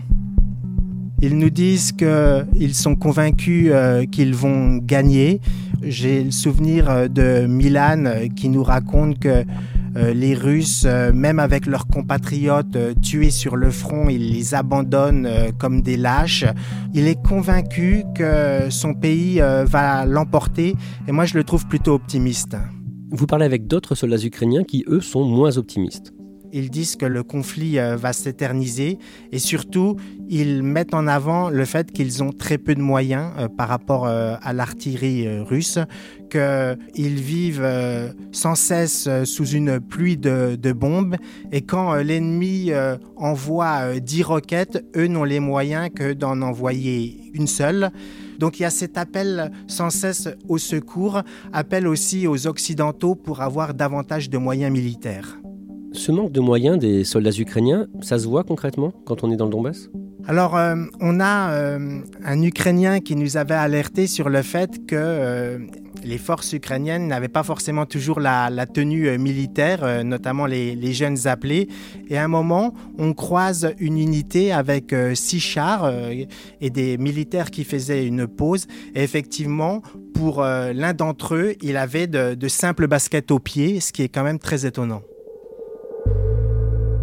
Ils 1.22 1.38
nous 1.38 1.50
disent 1.50 1.94
qu'ils 1.94 2.76
sont 2.76 2.96
convaincus 2.96 3.70
euh, 3.72 4.06
qu'ils 4.06 4.36
vont 4.36 4.78
gagner. 4.78 5.42
J'ai 5.82 6.24
le 6.24 6.32
souvenir 6.32 7.10
de 7.10 7.48
Milan 7.48 8.04
qui 8.36 8.50
nous 8.50 8.64
raconte 8.64 9.20
que 9.20 9.44
euh, 9.96 10.14
les 10.14 10.34
Russes, 10.34 10.84
euh, 10.86 11.12
même 11.14 11.40
avec 11.40 11.66
leurs 11.66 11.88
compatriotes 11.88 12.76
euh, 12.76 12.94
tués 13.02 13.30
sur 13.30 13.56
le 13.56 13.72
front, 13.72 14.10
ils 14.10 14.34
les 14.34 14.54
abandonnent 14.54 15.30
comme 15.58 15.82
des 15.82 15.98
lâches. 15.98 16.46
Il 16.94 17.08
est 17.08 17.22
convaincu 17.22 18.04
que 18.16 18.70
son 18.70 18.94
pays 18.94 19.40
va 19.40 20.06
l'emporter 20.06 20.76
et 21.08 21.12
moi 21.12 21.26
je 21.26 21.36
le 21.36 21.44
trouve 21.44 21.68
plutôt 21.68 21.94
optimiste. 21.94 22.58
Vous 23.12 23.28
parlez 23.28 23.46
avec 23.46 23.68
d'autres 23.68 23.96
soldats 23.96 24.18
ukrainiens 24.18 24.64
qui, 24.64 24.84
eux, 24.88 25.02
sont 25.02 25.24
moins 25.24 25.58
optimistes. 25.58 26.14
Ils 26.58 26.72
disent 26.72 26.96
que 26.96 27.06
le 27.06 27.22
conflit 27.22 27.78
euh, 27.78 27.96
va 27.98 28.14
s'éterniser 28.14 28.98
et 29.32 29.38
surtout, 29.38 29.96
ils 30.28 30.64
mettent 30.64 30.96
en 30.96 31.06
avant 31.06 31.52
le 31.52 31.66
fait 31.66 31.92
qu'ils 31.92 32.24
ont 32.24 32.32
très 32.32 32.58
peu 32.58 32.74
de 32.74 32.82
moyens 32.82 33.32
euh, 33.38 33.48
par 33.48 33.68
rapport 33.68 34.08
euh, 34.08 34.36
à 34.42 34.54
l'artillerie 34.54 35.40
russe, 35.42 35.78
qu'ils 36.32 37.22
vivent 37.22 37.66
sans 38.32 38.56
cesse 38.56 39.08
sous 39.24 39.46
une 39.46 39.80
pluie 39.80 40.18
de, 40.18 40.72
bombes 40.74 41.16
et 41.52 41.62
quand 41.62 41.94
l'ennemi 41.94 42.72
envoie 43.16 43.98
10 43.98 44.24
roquettes, 44.24 44.84
eux 44.98 45.08
n'ont 45.08 45.24
les 45.24 45.40
moyens 45.40 45.90
que 45.96 46.12
d'en 46.12 46.42
envoyer 46.42 47.32
une 47.34 47.48
seule. 47.48 47.92
Donc 48.40 48.60
il 48.60 48.64
y 48.64 48.66
a 48.66 48.70
cet 48.70 48.98
appel 48.98 49.52
sans 49.68 49.90
cesse 49.90 50.28
au 50.50 50.58
secours, 50.58 51.22
appel 51.54 51.88
aussi 51.88 52.28
aux 52.28 52.46
Occidentaux 52.46 53.16
pour 53.16 53.42
avoir 53.42 53.74
davantage 53.74 54.30
de 54.30 54.38
moyens 54.38 54.72
militaires. 54.74 55.38
Ce 55.98 56.12
manque 56.12 56.32
de 56.32 56.40
moyens 56.40 56.78
des 56.78 57.04
soldats 57.04 57.32
ukrainiens, 57.36 57.88
ça 58.02 58.20
se 58.20 58.28
voit 58.28 58.44
concrètement 58.44 58.94
quand 59.04 59.24
on 59.24 59.32
est 59.32 59.36
dans 59.36 59.46
le 59.46 59.52
Donbass? 59.52 59.90
Alors, 60.28 60.56
euh, 60.56 60.76
on 61.02 61.20
a 61.20 61.50
euh, 61.54 62.02
un 62.24 62.42
Ukrainien 62.44 63.00
qui 63.00 63.16
nous 63.16 63.36
avait 63.36 63.56
alerté 63.56 64.06
sur 64.06 64.30
le 64.30 64.44
fait 64.44 64.86
que 64.86 64.96
euh, 64.96 65.58
les 66.04 66.20
forces 66.20 66.54
ukrainiennes 66.54 67.08
n'avaient 67.08 67.30
pas 67.30 67.42
forcément 67.42 67.88
toujours 67.88 68.20
la, 68.20 68.52
tenue 68.68 69.18
militaire, 69.18 70.06
notamment 70.06 70.46
les, 70.46 70.94
jeunes 70.94 71.28
appelés. 71.28 71.68
Et 72.10 72.18
à 72.18 72.24
un 72.24 72.28
moment, 72.28 72.76
on 73.00 73.14
croise 73.14 73.74
une 73.80 73.98
unité 73.98 74.52
avec 74.52 74.94
six 75.16 75.40
chars 75.40 75.92
et 76.62 76.70
des 76.70 76.98
militaires 77.00 77.50
qui 77.50 77.64
faisaient 77.64 78.06
une 78.06 78.28
pause. 78.28 78.68
Et 78.94 79.04
effectivement, 79.04 79.82
pour 80.14 80.44
l'un 80.44 80.94
d'entre 80.94 81.36
eux, 81.36 81.56
il 81.62 81.76
avait 81.78 82.08
de, 82.08 82.36
de 82.36 82.48
simples 82.48 82.88
baskets 82.88 83.32
aux 83.32 83.40
pieds, 83.40 83.80
ce 83.80 83.92
qui 83.92 84.04
est 84.04 84.10
quand 84.10 84.24
même 84.24 84.40
très 84.40 84.66
étonnant. 84.66 85.02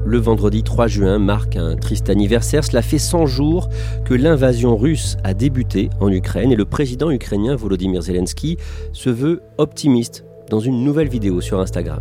Le 0.07 0.19
vendredi 0.19 0.63
3 0.63 0.87
juin 0.87 1.19
marque 1.19 1.57
un 1.57 1.77
triste 1.77 2.11
anniversaire. 2.11 2.63
Cela 2.63 2.83
fait 2.83 2.99
100 2.99 3.25
jours 3.27 3.71
que 4.05 4.13
l'invasion 4.13 4.77
russe 4.77 5.17
a 5.25 5.33
débuté 5.33 5.89
en 5.99 6.11
Ukraine 6.13 6.53
et 6.53 6.57
le 6.57 6.67
président 6.67 7.11
ukrainien 7.11 7.57
Volodymyr 7.57 8.03
Zelensky 8.03 8.59
se 8.93 9.09
veut 9.09 9.43
optimiste 9.57 10.25
dans 10.51 10.61
une 10.61 10.85
nouvelle 10.85 11.09
vidéo 11.09 11.41
sur 11.41 11.59
Instagram. 11.59 12.01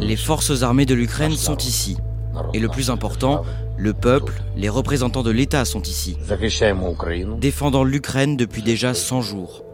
Les 0.00 0.16
forces 0.16 0.62
armées 0.62 0.86
de 0.86 0.94
l'Ukraine 0.94 1.32
sont 1.32 1.56
ici. 1.56 1.96
Et 2.52 2.58
le 2.58 2.68
plus 2.68 2.90
important, 2.90 3.42
le 3.76 3.92
peuple, 3.92 4.42
les 4.56 4.68
représentants 4.68 5.22
de 5.22 5.30
l'État 5.30 5.64
sont 5.64 5.82
ici, 5.82 6.16
défendant 7.40 7.84
l'Ukraine 7.84 8.36
depuis 8.36 8.62
déjà 8.62 8.94
100 8.94 9.22
jours. 9.22 9.64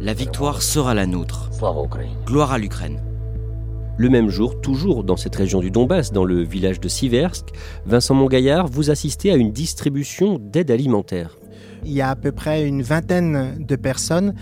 La 0.00 0.12
victoire 0.12 0.62
sera 0.62 0.94
la 0.94 1.06
nôtre. 1.06 1.50
Gloire 2.26 2.52
à 2.52 2.58
l'Ukraine. 2.58 3.00
Le 3.96 4.08
même 4.08 4.28
jour, 4.28 4.60
toujours 4.60 5.04
dans 5.04 5.16
cette 5.16 5.36
région 5.36 5.60
du 5.60 5.70
Donbass, 5.70 6.12
dans 6.12 6.24
le 6.24 6.42
village 6.42 6.80
de 6.80 6.88
Siversk, 6.88 7.46
Vincent 7.86 8.14
Mongaillard, 8.14 8.66
vous 8.66 8.90
assistez 8.90 9.30
à 9.30 9.36
une 9.36 9.52
distribution 9.52 10.38
d'aide 10.40 10.70
alimentaire. 10.70 11.38
Il 11.84 11.92
y 11.92 12.00
a 12.00 12.10
à 12.10 12.16
peu 12.16 12.32
près 12.32 12.66
une 12.66 12.82
vingtaine 12.82 13.56
de 13.58 13.76
personnes 13.76 14.34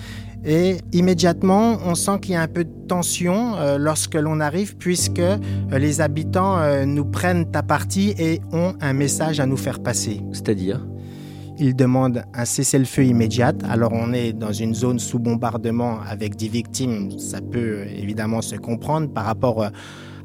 et 0.44 0.78
immédiatement, 0.92 1.78
on 1.86 1.94
sent 1.94 2.18
qu'il 2.20 2.32
y 2.32 2.36
a 2.36 2.42
un 2.42 2.48
peu 2.48 2.64
de 2.64 2.86
tension 2.88 3.54
euh, 3.56 3.78
lorsque 3.78 4.14
l'on 4.14 4.40
arrive, 4.40 4.76
puisque 4.76 5.20
euh, 5.20 5.38
les 5.70 6.00
habitants 6.00 6.58
euh, 6.58 6.84
nous 6.84 7.04
prennent 7.04 7.46
à 7.54 7.62
partie 7.62 8.14
et 8.18 8.40
ont 8.52 8.74
un 8.80 8.92
message 8.92 9.38
à 9.38 9.46
nous 9.46 9.56
faire 9.56 9.80
passer. 9.80 10.20
C'est-à-dire? 10.32 10.84
Il 11.62 11.76
demande 11.76 12.24
un 12.34 12.44
cessez-le-feu 12.44 13.04
immédiat. 13.04 13.52
Alors 13.68 13.92
on 13.94 14.12
est 14.12 14.32
dans 14.32 14.52
une 14.52 14.74
zone 14.74 14.98
sous 14.98 15.20
bombardement 15.20 16.00
avec 16.00 16.34
des 16.34 16.48
victimes. 16.48 17.16
Ça 17.20 17.40
peut 17.40 17.84
évidemment 17.86 18.42
se 18.42 18.56
comprendre 18.56 19.08
par 19.08 19.24
rapport 19.24 19.70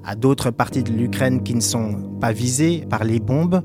à 0.04 0.16
d'autres 0.16 0.50
parties 0.50 0.82
de 0.82 0.92
l'Ukraine 0.92 1.44
qui 1.44 1.54
ne 1.54 1.62
sont 1.62 2.18
pas 2.20 2.32
visées 2.32 2.88
par 2.90 3.04
les 3.04 3.20
bombes. 3.20 3.62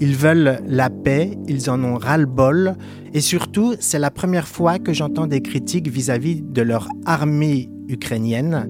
Ils 0.00 0.16
veulent 0.16 0.62
la 0.66 0.90
paix, 0.90 1.38
ils 1.46 1.70
en 1.70 1.84
ont 1.84 1.96
ras-le-bol. 1.96 2.74
Et 3.14 3.20
surtout, 3.20 3.76
c'est 3.78 4.00
la 4.00 4.10
première 4.10 4.48
fois 4.48 4.80
que 4.80 4.92
j'entends 4.92 5.28
des 5.28 5.42
critiques 5.42 5.88
vis-à-vis 5.88 6.40
-vis 6.40 6.52
de 6.52 6.62
leur 6.62 6.88
armée 7.06 7.70
ukrainienne. 7.88 8.68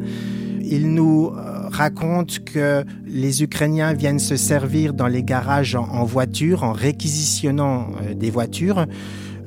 Ils 0.61 0.93
nous 0.93 1.31
raconte 1.73 2.45
que 2.45 2.85
les 3.07 3.43
Ukrainiens 3.43 3.95
viennent 3.95 4.19
se 4.19 4.37
servir 4.37 4.95
dans 4.95 5.09
les 5.09 5.25
garages 5.25 5.75
en, 5.75 6.05
voiture, 6.05 6.63
en 6.63 6.73
réquisitionnant 6.73 7.91
euh, 8.03 8.15
des 8.15 8.31
voitures. 8.31 8.87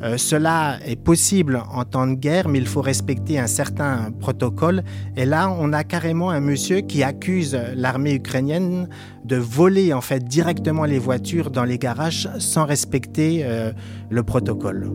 Euh, 0.02 0.18
cela 0.18 0.78
est 0.86 1.02
possible 1.02 1.62
en 1.72 1.86
temps 1.86 2.08
de 2.08 2.16
guerre, 2.16 2.50
mais 2.50 2.60
il 2.60 2.68
faut 2.68 2.82
respecter 2.82 3.40
un 3.40 3.48
certain 3.48 4.12
protocole. 4.20 4.84
Et 5.16 5.26
là, 5.26 5.50
on 5.50 5.72
a 5.72 5.84
carrément 5.84 6.30
un 6.30 6.42
monsieur 6.42 6.82
qui 6.82 7.02
accuse 7.02 7.58
l'armée 7.76 8.16
ukrainienne 8.16 8.90
de 9.24 9.38
voler 9.38 9.94
en 9.94 10.02
fait 10.02 10.24
directement 10.24 10.86
les 10.86 11.00
voitures 11.00 11.50
dans 11.50 11.64
les 11.64 11.78
garages 11.78 12.30
sans 12.40 12.66
respecter 12.66 13.42
euh, 13.44 13.72
le 14.10 14.24
protocole. 14.24 14.92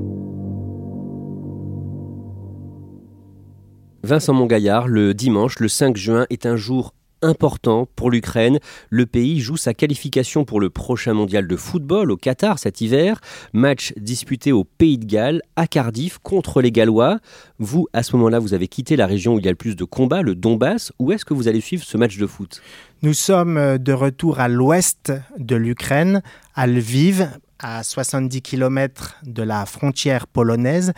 Vincent 4.02 4.32
Mongaillard, 4.32 4.88
le 4.88 5.12
dimanche, 5.12 5.58
le 5.58 5.68
5 5.68 5.96
juin, 5.96 6.26
est 6.30 6.46
un 6.46 6.56
jour 6.56 6.94
important 7.22 7.88
pour 7.96 8.10
l'Ukraine. 8.10 8.58
Le 8.88 9.06
pays 9.06 9.40
joue 9.40 9.56
sa 9.56 9.74
qualification 9.74 10.44
pour 10.44 10.60
le 10.60 10.70
prochain 10.70 11.14
mondial 11.14 11.46
de 11.46 11.56
football 11.56 12.10
au 12.10 12.16
Qatar 12.16 12.58
cet 12.58 12.80
hiver. 12.80 13.20
Match 13.52 13.92
disputé 13.96 14.52
au 14.52 14.64
Pays 14.64 14.98
de 14.98 15.04
Galles, 15.04 15.42
à 15.56 15.66
Cardiff, 15.66 16.18
contre 16.18 16.62
les 16.62 16.72
Gallois. 16.72 17.18
Vous, 17.58 17.86
à 17.92 18.02
ce 18.02 18.16
moment-là, 18.16 18.38
vous 18.38 18.54
avez 18.54 18.68
quitté 18.68 18.96
la 18.96 19.06
région 19.06 19.34
où 19.34 19.38
il 19.38 19.44
y 19.44 19.48
a 19.48 19.52
le 19.52 19.56
plus 19.56 19.76
de 19.76 19.84
combats, 19.84 20.22
le 20.22 20.34
Donbass. 20.34 20.92
Où 20.98 21.12
est-ce 21.12 21.24
que 21.24 21.34
vous 21.34 21.48
allez 21.48 21.60
suivre 21.60 21.84
ce 21.84 21.96
match 21.96 22.18
de 22.18 22.26
foot? 22.26 22.62
Nous 23.02 23.14
sommes 23.14 23.78
de 23.78 23.92
retour 23.92 24.40
à 24.40 24.48
l'ouest 24.48 25.12
de 25.38 25.56
l'Ukraine, 25.56 26.22
à 26.54 26.66
Lviv, 26.66 27.28
à 27.60 27.82
70 27.82 28.42
km 28.42 29.16
de 29.24 29.42
la 29.42 29.66
frontière 29.66 30.26
polonaise. 30.26 30.92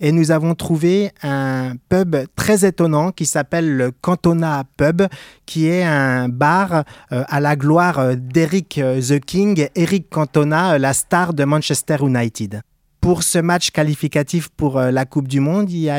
Et 0.00 0.12
nous 0.12 0.30
avons 0.30 0.54
trouvé 0.54 1.12
un 1.22 1.74
pub 1.88 2.16
très 2.36 2.66
étonnant 2.66 3.12
qui 3.12 3.26
s'appelle 3.26 3.76
le 3.76 3.90
Cantona 3.90 4.64
Pub, 4.76 5.02
qui 5.46 5.68
est 5.68 5.84
un 5.84 6.28
bar 6.28 6.84
euh, 7.12 7.24
à 7.28 7.40
la 7.40 7.56
gloire 7.56 8.16
d'Eric 8.16 8.80
The 8.80 9.20
King, 9.20 9.68
Eric 9.74 10.10
Cantona, 10.10 10.78
la 10.78 10.92
star 10.92 11.32
de 11.32 11.44
Manchester 11.44 11.98
United 12.00 12.62
pour 13.04 13.22
ce 13.22 13.38
match 13.38 13.70
qualificatif 13.70 14.48
pour 14.48 14.78
euh, 14.78 14.90
la 14.90 15.04
Coupe 15.04 15.28
du 15.28 15.38
Monde, 15.38 15.70
il 15.70 15.76
y 15.76 15.90
a 15.90 15.98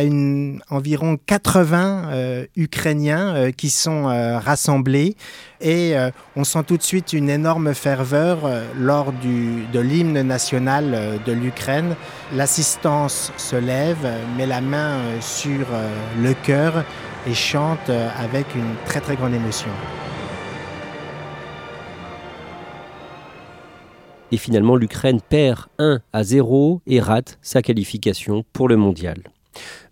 environ 0.72 1.20
80 1.24 2.10
euh, 2.10 2.46
Ukrainiens 2.56 3.36
euh, 3.36 3.52
qui 3.52 3.70
sont 3.70 4.06
rassemblés 4.06 5.16
et 5.62 5.94
on 6.36 6.44
sent 6.44 6.64
tout 6.66 6.78
de 6.78 6.82
suite 6.82 7.14
une 7.14 7.30
énorme 7.30 7.76
ferveur 7.76 8.50
lors 8.78 9.12
du, 9.14 9.66
de 9.72 9.80
l'hymne 9.80 10.22
national 10.22 11.20
de 11.26 11.32
l'Ukraine. 11.32 11.96
L'assistance 12.34 13.32
se 13.38 13.56
lève, 13.56 14.08
met 14.38 14.46
la 14.46 14.62
main 14.62 15.00
sur 15.22 15.68
le 16.22 16.34
cœur 16.34 16.84
et 17.28 17.34
chante 17.34 17.90
avec 18.20 18.54
une 18.56 18.76
très 18.86 19.00
très 19.00 19.16
grande 19.16 19.34
émotion. 19.34 19.72
Et 24.32 24.38
finalement, 24.38 24.76
l'Ukraine 24.76 25.22
perd 25.22 25.66
1 25.80 26.00
à 26.14 26.24
0 26.24 26.82
et 26.88 27.00
rate 27.00 27.38
sa 27.42 27.62
qualification 27.62 28.44
pour 28.54 28.68
le 28.68 28.76
mondial. 28.76 29.18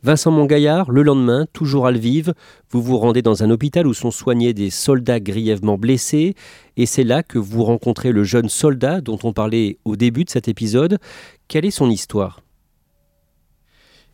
Vincent 0.01 0.31
Mongaillard, 0.31 0.91
le 0.91 1.03
lendemain, 1.03 1.45
toujours 1.53 1.87
à 1.87 1.91
Lviv, 1.91 2.33
vous 2.69 2.81
vous 2.81 2.97
rendez 2.97 3.21
dans 3.21 3.43
un 3.43 3.49
hôpital 3.49 3.87
où 3.87 3.93
sont 3.93 4.11
soignés 4.11 4.53
des 4.53 4.69
soldats 4.69 5.19
grièvement 5.19 5.77
blessés, 5.77 6.35
et 6.75 6.85
c'est 6.85 7.05
là 7.05 7.23
que 7.23 7.37
vous 7.37 7.63
rencontrez 7.63 8.11
le 8.11 8.23
jeune 8.23 8.49
soldat 8.49 8.99
dont 8.99 9.19
on 9.23 9.31
parlait 9.31 9.77
au 9.85 9.95
début 9.95 10.25
de 10.25 10.29
cet 10.29 10.47
épisode. 10.47 10.99
Quelle 11.47 11.65
est 11.65 11.71
son 11.71 11.89
histoire? 11.89 12.41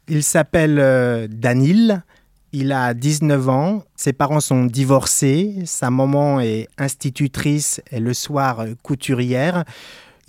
Il 0.08 0.24
s'appelle 0.24 0.80
euh, 0.80 1.28
Danil, 1.28 2.04
il 2.52 2.72
a 2.72 2.94
19 2.94 3.50
ans, 3.50 3.84
ses 3.96 4.14
parents 4.14 4.40
sont 4.40 4.66
divorcés, 4.66 5.56
sa 5.66 5.92
maman 5.92 6.40
est 6.40 6.68
institutrice 6.78 7.82
et 7.92 8.00
le 8.00 8.14
soir 8.14 8.62
euh, 8.62 8.74
couturière. 8.82 9.66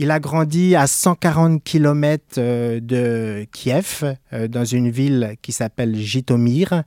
Il 0.03 0.11
a 0.11 0.19
grandi 0.19 0.77
à 0.77 0.87
140 0.87 1.63
km 1.63 2.37
euh, 2.39 2.81
de 2.81 3.45
Kiev, 3.53 4.17
euh, 4.33 4.49
dans 4.49 4.65
une 4.65 4.89
ville 4.89 5.35
qui 5.43 5.53
s'appelle 5.53 5.95
Jitomir. 5.95 6.85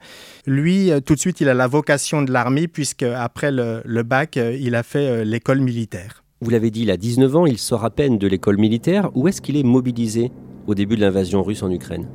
Lui, 0.48 0.90
euh, 0.90 1.00
tout 1.00 1.14
de 1.14 1.20
suite, 1.20 1.40
il 1.40 1.48
a 1.48 1.54
la 1.54 1.68
vocation 1.68 2.24
de 2.24 2.32
l'armée, 2.32 2.68
puisque 2.68 3.04
après 3.04 3.52
le, 3.52 4.02
bac, 4.02 4.38
il 4.38 4.74
a 4.74 4.82
fait 4.82 5.24
l'école 5.26 5.60
militaire. 5.60 6.24
Vous 6.42 6.50
l'avez 6.50 6.72
dit, 6.72 6.82
il 6.82 6.90
a 6.90 6.98
19 6.98 7.36
ans, 7.36 7.46
il 7.46 7.60
sort 7.60 7.86
à 7.86 7.92
peine 7.92 8.18
de 8.18 8.26
l'école 8.26 8.58
militaire. 8.58 9.12
Où 9.14 9.28
est-ce 9.28 9.44
qu'il 9.44 9.58
est 9.58 9.64
mobilisé 9.64 10.32
au 10.66 10.74
début 10.74 10.96
de 10.96 11.02
l'invasion 11.02 11.44
russe 11.44 11.62
en 11.62 11.70
Ukraine? 11.70 12.08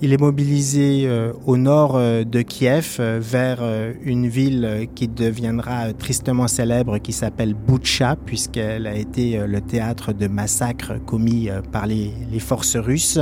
Il 0.00 0.12
est 0.12 0.20
mobilisé 0.20 1.02
euh, 1.06 1.32
au 1.44 1.56
nord 1.56 1.96
euh, 1.96 2.22
de 2.22 2.42
Kiev 2.42 2.98
euh, 3.00 3.18
vers 3.20 3.58
une 4.04 4.28
ville 4.28 4.88
qui 4.94 5.08
deviendra 5.08 5.92
tristement 5.92 6.46
célèbre 6.46 6.98
qui 6.98 7.12
s'appelle 7.12 7.54
Boutcha 7.54 8.16
puisqu'elle 8.24 8.86
a 8.86 8.94
été 8.94 9.44
le 9.46 9.60
théâtre 9.60 10.12
de 10.12 10.28
massacres 10.28 10.94
commis 11.04 11.48
par 11.72 11.86
les, 11.86 12.12
les 12.30 12.38
forces 12.38 12.76
russes. 12.76 13.18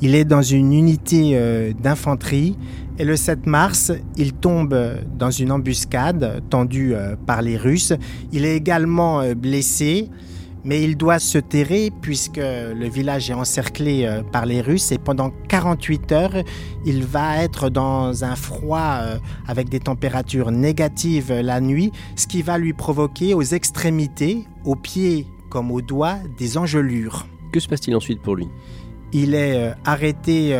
Il 0.00 0.14
est 0.14 0.24
dans 0.24 0.42
une 0.42 0.72
unité 0.72 1.72
d'infanterie 1.80 2.56
et 2.98 3.04
le 3.04 3.16
7 3.16 3.46
mars, 3.46 3.92
il 4.16 4.32
tombe 4.32 4.78
dans 5.18 5.30
une 5.30 5.50
embuscade 5.50 6.42
tendue 6.50 6.94
par 7.26 7.42
les 7.42 7.56
Russes. 7.56 7.92
Il 8.32 8.44
est 8.44 8.56
également 8.56 9.22
blessé 9.34 10.08
mais 10.68 10.82
il 10.82 10.98
doit 10.98 11.18
se 11.18 11.38
terrer 11.38 11.90
puisque 12.02 12.36
le 12.36 12.88
village 12.88 13.30
est 13.30 13.34
encerclé 13.34 14.04
euh, 14.04 14.22
par 14.22 14.44
les 14.44 14.60
Russes 14.60 14.92
et 14.92 14.98
pendant 14.98 15.30
48 15.48 16.12
heures, 16.12 16.44
il 16.84 17.04
va 17.06 17.42
être 17.42 17.70
dans 17.70 18.22
un 18.22 18.36
froid 18.36 18.98
euh, 19.00 19.18
avec 19.46 19.70
des 19.70 19.80
températures 19.80 20.50
négatives 20.50 21.32
la 21.32 21.62
nuit, 21.62 21.90
ce 22.16 22.26
qui 22.26 22.42
va 22.42 22.58
lui 22.58 22.74
provoquer 22.74 23.32
aux 23.32 23.42
extrémités, 23.42 24.44
aux 24.66 24.76
pieds 24.76 25.26
comme 25.48 25.70
aux 25.70 25.80
doigts, 25.80 26.18
des 26.36 26.58
engelures. 26.58 27.26
Que 27.50 27.60
se 27.60 27.66
passe-t-il 27.66 27.96
ensuite 27.96 28.20
pour 28.20 28.36
lui? 28.36 28.46
Il 29.14 29.34
est 29.34 29.56
euh, 29.56 29.72
arrêté 29.86 30.54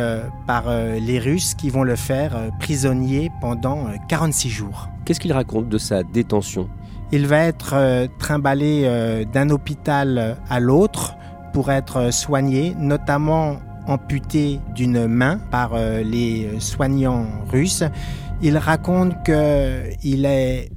par 0.47 0.73
les 0.99 1.19
Russes 1.19 1.53
qui 1.53 1.69
vont 1.69 1.83
le 1.83 1.95
faire 1.95 2.49
prisonnier 2.59 3.29
pendant 3.41 3.85
46 4.07 4.49
jours. 4.49 4.89
Qu'est-ce 5.05 5.19
qu'il 5.19 5.33
raconte 5.33 5.69
de 5.69 5.77
sa 5.77 6.01
détention? 6.01 6.67
Il 7.11 7.25
va 7.25 7.39
être 7.39 7.73
euh, 7.73 8.07
trimballé 8.19 8.83
euh, 8.85 9.25
d'un 9.25 9.49
hôpital 9.49 10.37
à 10.47 10.59
l'autre 10.59 11.15
pour 11.53 11.71
être 11.71 12.13
soigné, 12.13 12.75
notamment 12.77 13.57
amputé 13.87 14.59
d'une 14.75 15.07
main 15.07 15.39
par 15.49 15.71
euh, 15.73 16.03
les 16.03 16.59
soignants 16.59 17.25
russes. 17.51 17.83
Il 18.41 18.57
raconte 18.57 19.15
qu'il 19.25 20.25
est 20.25 20.69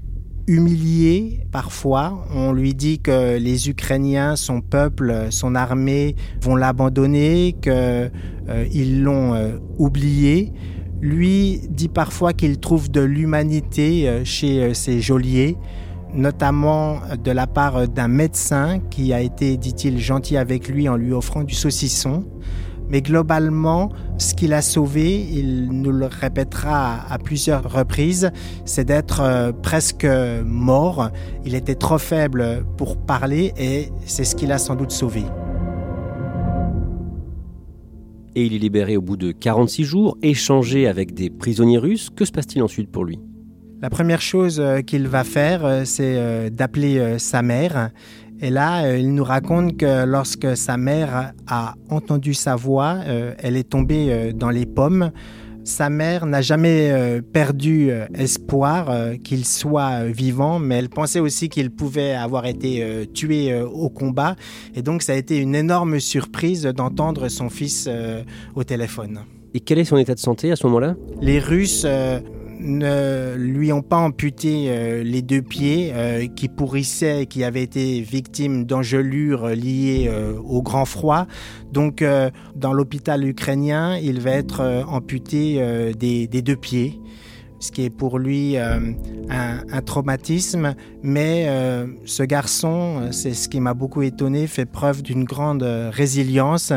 humilié 0.47 1.47
parfois. 1.53 2.25
On 2.35 2.53
lui 2.53 2.75
dit 2.75 2.99
que 2.99 3.37
les 3.37 3.69
Ukrainiens, 3.69 4.35
son 4.35 4.63
peuple, 4.63 5.27
son 5.31 5.55
armée 5.55 6.17
vont 6.41 6.57
l'abandonner, 6.57 7.55
qu'ils 7.63 9.03
l'ont 9.05 9.61
oublié. 9.79 10.53
Lui 11.01 11.61
dit 11.71 11.89
parfois 11.89 12.33
qu'il 12.33 12.59
trouve 12.59 12.91
de 12.91 13.01
l'humanité 13.01 14.23
chez 14.25 14.75
ses 14.75 15.01
geôliers 15.01 15.57
notamment 16.15 17.01
de 17.23 17.31
la 17.31 17.47
part 17.47 17.89
d'un 17.89 18.09
médecin 18.09 18.81
qui 18.91 19.13
a 19.13 19.21
été, 19.21 19.57
dit-il, 19.57 19.99
gentil 19.99 20.37
avec 20.37 20.69
lui 20.69 20.89
en 20.89 20.97
lui 20.97 21.13
offrant 21.13 21.45
du 21.45 21.55
saucisson. 21.55 22.25
Mais 22.89 23.01
globalement, 23.01 23.91
ce 24.19 24.35
qu'il 24.35 24.53
a 24.53 24.61
sauvé, 24.61 25.27
il 25.33 25.71
nous 25.71 25.93
le 25.93 26.07
répétera 26.07 27.01
à 27.09 27.19
plusieurs 27.19 27.73
reprises, 27.73 28.31
c'est 28.67 28.85
d'être 28.85 29.21
euh, 29.23 29.53
presque 29.53 30.07
mort. 30.45 31.11
Il 31.47 31.55
était 31.55 31.75
trop 31.75 31.97
faible 31.97 32.67
pour 32.77 32.99
parler 32.99 33.55
et 33.57 33.89
c'est 34.05 34.25
ce 34.25 34.37
qu'il 34.37 34.53
a 34.53 34.59
sans 34.59 34.77
doute 34.77 34.91
sauvé. 34.91 35.23
Et 38.35 38.45
il 38.45 38.55
est 38.55 38.59
libéré 38.59 38.97
au 38.97 39.03
bout 39.03 39.17
de 39.17 39.33
46 39.33 39.85
jours, 39.85 40.19
échangé 40.23 40.87
avec 40.87 41.15
des 41.15 41.31
prisonniers 41.31 41.79
russes. 41.79 42.11
Que 42.15 42.25
se 42.25 42.33
passe-t-il 42.33 42.63
ensuite 42.63 42.91
pour 42.91 43.05
lui? 43.05 43.19
La 43.83 43.91
première 43.91 44.21
chose 44.21 44.61
euh, 44.61 44.81
qu'il 44.81 45.09
va 45.09 45.25
faire, 45.25 45.65
euh, 45.65 45.83
c'est 45.85 46.15
euh, 46.17 46.51
d'appeler 46.51 47.19
sa 47.19 47.43
mère. 47.43 47.91
Et 48.41 48.49
là, 48.49 48.97
il 48.97 49.13
nous 49.13 49.25
raconte 49.25 49.77
que 49.77 50.05
lorsque 50.05 50.57
sa 50.57 50.77
mère 50.77 51.33
a 51.47 51.75
entendu 51.91 52.35
sa 52.35 52.57
voix, 52.57 52.99
elle 53.39 53.57
est 53.57 53.69
tombée 53.69 54.33
dans 54.35 54.51
les 54.51 54.67
pommes. 54.67 55.13
Sa 55.63 55.89
mère 55.91 56.27
n'a 56.27 56.43
jamais 56.43 57.23
perdu 57.33 57.93
espoir 58.15 59.13
qu'il 59.23 59.45
soit 59.45 60.07
vivant, 60.07 60.59
mais 60.59 60.75
elle 60.79 60.89
pensait 60.89 61.21
aussi 61.21 61.49
qu'il 61.49 61.71
pouvait 61.71 62.15
avoir 62.15 62.47
été 62.47 63.07
tué 63.15 63.63
au 63.63 63.91
combat. 63.91 64.35
Et 64.75 64.83
donc, 64.83 65.03
ça 65.03 65.13
a 65.13 65.17
été 65.17 65.39
une 65.39 65.55
énorme 65.55 66.01
surprise 66.01 66.65
d'entendre 66.65 67.29
son 67.29 67.49
fils 67.49 67.89
au 68.57 68.65
téléphone. 68.65 69.21
Et 69.55 69.61
quel 69.61 69.79
est 69.79 69.85
son 69.85 69.99
état 69.99 70.17
de 70.17 70.19
santé 70.19 70.51
à 70.51 70.57
ce 70.57 70.67
moment-là? 70.67 70.97
Les 71.21 71.39
Russes 71.39 71.87
ne 72.63 73.35
lui 73.37 73.73
ont 73.73 73.83
pas 73.83 73.99
amputé 73.99 74.67
euh, 74.69 75.03
les 75.03 75.23
deux 75.23 75.43
pieds 75.43 75.93
euh, 75.93 76.27
qui 76.29 76.49
pourrissaient, 76.49 77.27
qui 77.27 77.45
avaient 77.45 77.63
été 77.63 78.01
victimes 78.01 78.65
d'engelures 78.65 79.49
liées 79.49 80.09
euh, 80.09 80.39
au 80.45 80.63
grand 80.63 80.85
froid. 80.85 81.27
Donc, 81.73 82.05
dans 82.55 82.73
l'hôpital 82.75 83.27
ukrainien, 83.27 83.97
il 83.97 84.21
va 84.21 84.33
être 84.33 84.85
amputé 84.87 85.95
des, 85.99 86.27
deux 86.27 86.57
pieds 86.57 87.01
ce 87.61 87.73
qui 87.73 87.85
est 87.85 87.91
pour 87.91 88.19
lui 88.19 88.59
un, 88.59 88.95
un, 89.31 89.81
traumatisme. 89.81 90.75
Mais 91.03 91.47
ce 92.05 92.23
garçon, 92.25 93.09
c'est 93.11 93.33
ce 93.33 93.49
qui 93.49 93.59
m'a 93.61 93.73
beaucoup 93.73 94.03
étonné, 94.03 94.47
fait 94.47 94.67
preuve 94.67 95.03
d'une 95.03 95.25
grande 95.25 95.63
résilience. 95.63 96.75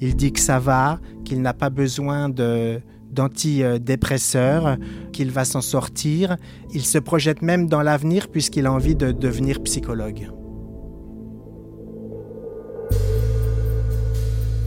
Il 0.00 0.16
dit 0.16 0.32
que 0.32 0.40
ça 0.40 0.58
va, 0.58 1.00
qu'il 1.26 1.42
n'a 1.42 1.52
pas 1.52 1.68
besoin 1.68 2.30
de, 2.30 2.80
d'antidépresseurs, 3.10 4.76
qu'il 5.12 5.30
va 5.30 5.44
s'en 5.44 5.60
sortir. 5.60 6.36
Il 6.72 6.82
se 6.82 6.98
projette 6.98 7.42
même 7.42 7.68
dans 7.68 7.82
l'avenir 7.82 8.28
puisqu'il 8.28 8.66
a 8.66 8.72
envie 8.72 8.94
de 8.94 9.12
devenir 9.12 9.62
psychologue. 9.62 10.30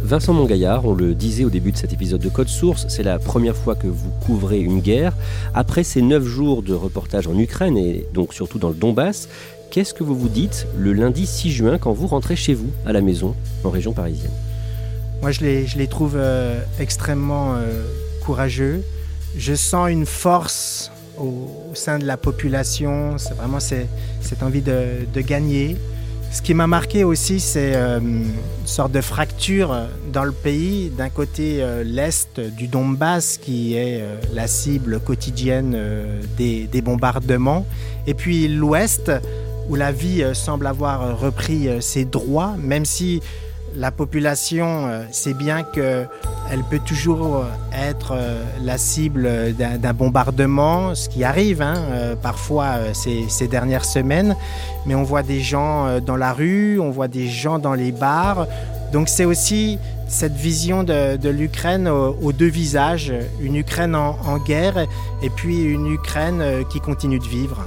Vincent 0.03 0.34
Mongaillard, 0.34 0.86
on 0.86 0.93
le 0.93 1.15
disait 1.15 1.45
au 1.45 1.49
début 1.49 1.71
de 1.71 1.77
cet 1.77 1.93
épisode 1.93 2.21
de 2.21 2.27
Code 2.27 2.49
Source, 2.49 2.86
c'est 2.89 3.03
la 3.03 3.19
première 3.19 3.56
fois 3.56 3.73
que 3.73 3.88
vous 3.88 4.12
couvrez 4.25 4.60
une 4.60 4.82
guerre. 4.82 5.13
Après 5.53 5.84
ces 5.84 6.01
neuf 6.01 6.25
jours 6.25 6.62
de 6.62 6.73
reportage 6.73 7.25
en 7.27 7.39
Ukraine 7.39 7.77
et 7.77 8.06
donc 8.13 8.34
surtout 8.34 8.60
dans 8.60 8.69
le 8.69 8.75
Donbass, 8.75 9.29
qu'est-ce 9.71 9.93
que 9.93 10.03
vous 10.03 10.15
vous 10.15 10.27
dites 10.27 10.67
le 10.77 10.91
lundi 10.91 11.25
6 11.25 11.51
juin 11.51 11.77
quand 11.77 11.93
vous 11.93 12.08
rentrez 12.08 12.36
chez 12.36 12.53
vous, 12.53 12.69
à 12.86 12.91
la 12.91 12.99
maison, 12.99 13.34
en 13.63 13.69
région 13.69 13.93
parisienne? 13.93 14.34
Moi, 15.21 15.32
je 15.32 15.39
les, 15.39 15.65
je 15.65 15.77
les 15.77 15.88
trouve 15.88 16.15
euh, 16.17 16.62
extrêmement 16.79 17.56
euh, 17.56 17.86
courageux. 18.23 18.83
Je 19.38 19.53
sens 19.53 19.89
une 19.89 20.05
force 20.05 20.91
au, 21.17 21.71
sein 21.73 21.99
de 21.99 22.05
la 22.05 22.17
population. 22.17 23.17
C'est 23.17 23.33
vraiment 23.33 23.59
cette 23.59 24.43
envie 24.43 24.62
de, 24.62 25.21
gagner. 25.21 25.75
Ce 26.31 26.41
qui 26.41 26.55
m'a 26.55 26.65
marqué 26.65 27.03
aussi, 27.03 27.39
c'est 27.39 27.75
euh, 27.75 27.99
une 27.99 28.31
sorte 28.65 28.91
de 28.91 29.01
fracture 29.01 29.75
dans 30.12 30.23
le 30.23 30.31
pays. 30.31 30.89
D'un 30.89 31.09
côté, 31.09 31.57
euh, 31.62 31.83
l'Est 31.83 32.39
du 32.39 32.67
Donbass, 32.67 33.38
qui 33.38 33.75
est 33.75 34.01
euh, 34.01 34.15
la 34.33 34.47
cible 34.47 34.99
quotidienne 34.99 35.77
des, 36.38 36.81
bombardements, 36.81 37.67
et 38.07 38.15
puis 38.15 38.47
l'Ouest, 38.47 39.12
où 39.69 39.75
la 39.75 39.91
vie 39.91 40.23
semble 40.33 40.65
avoir 40.67 41.19
repris 41.19 41.69
ses 41.81 42.03
droits, 42.03 42.55
même 42.57 42.83
si 42.83 43.21
la 43.75 43.91
population 43.91 44.89
sait 45.12 45.33
bien 45.33 45.63
que 45.63 46.05
elle 46.51 46.63
peut 46.63 46.79
toujours 46.79 47.38
euh, 47.38 47.45
être 47.73 48.13
euh, 48.15 48.43
la 48.62 48.77
cible 48.77 49.53
d'un 49.53 49.93
bombardement, 49.93 50.93
ce 50.93 51.09
qui 51.09 51.23
arrive 51.23 51.62
hein, 51.62 51.75
euh, 51.91 52.15
parfois 52.15 52.93
ces, 52.93 53.47
dernières 53.47 53.86
semaines. 53.86 54.36
Mais 54.86 54.95
on 54.95 55.03
voit 55.03 55.23
des 55.23 55.39
gens 55.39 55.99
dans 55.99 56.15
la 56.15 56.33
rue, 56.33 56.79
on 56.79 56.91
voit 56.91 57.07
des 57.07 57.27
gens 57.27 57.59
dans 57.59 57.73
les 57.73 57.91
bars. 57.91 58.47
Donc 58.91 59.09
c'est 59.09 59.25
aussi 59.25 59.79
cette 60.07 60.36
vision 60.36 60.83
de, 60.83 61.29
l'Ukraine 61.29 61.88
aux, 61.88 62.31
deux 62.31 62.47
visages, 62.47 63.13
une 63.41 63.55
Ukraine 63.55 63.95
en 63.95 64.38
guerre 64.38 64.86
et 65.23 65.29
puis 65.29 65.62
une 65.63 65.91
Ukraine 65.91 66.43
qui 66.69 66.79
continue 66.79 67.19
de 67.19 67.25
vivre. 67.27 67.65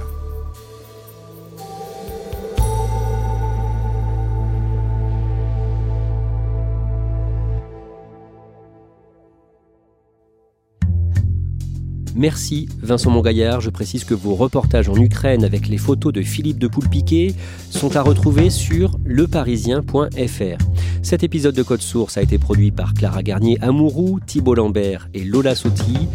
Merci 12.17 12.67
Vincent 12.81 13.11
Mongaillard. 13.11 13.61
Je 13.61 13.69
précise 13.69 14.03
que 14.03 14.15
vos 14.15 14.33
reportages 14.33 14.89
en 14.89 14.95
Ukraine 14.95 15.45
avec 15.45 15.67
les 15.67 15.77
photos 15.77 16.11
de 16.11 16.23
Philippe 16.23 16.57
de 16.57 16.67
Poulpiquet 16.67 17.35
sont 17.69 17.95
à 17.95 18.01
retrouver 18.01 18.49
sur 18.49 18.97
leparisien.fr. 19.05 20.57
Cet 21.03 21.23
épisode 21.23 21.53
de 21.53 21.61
Code 21.61 21.81
Source 21.81 22.17
a 22.17 22.23
été 22.23 22.39
produit 22.39 22.71
par 22.71 22.95
Clara 22.95 23.21
Garnier 23.21 23.59
Amourou, 23.61 24.19
Thibault 24.25 24.55
Lambert 24.55 25.09
et 25.13 25.23
Lola 25.23 25.53
Sotti. 25.53 26.07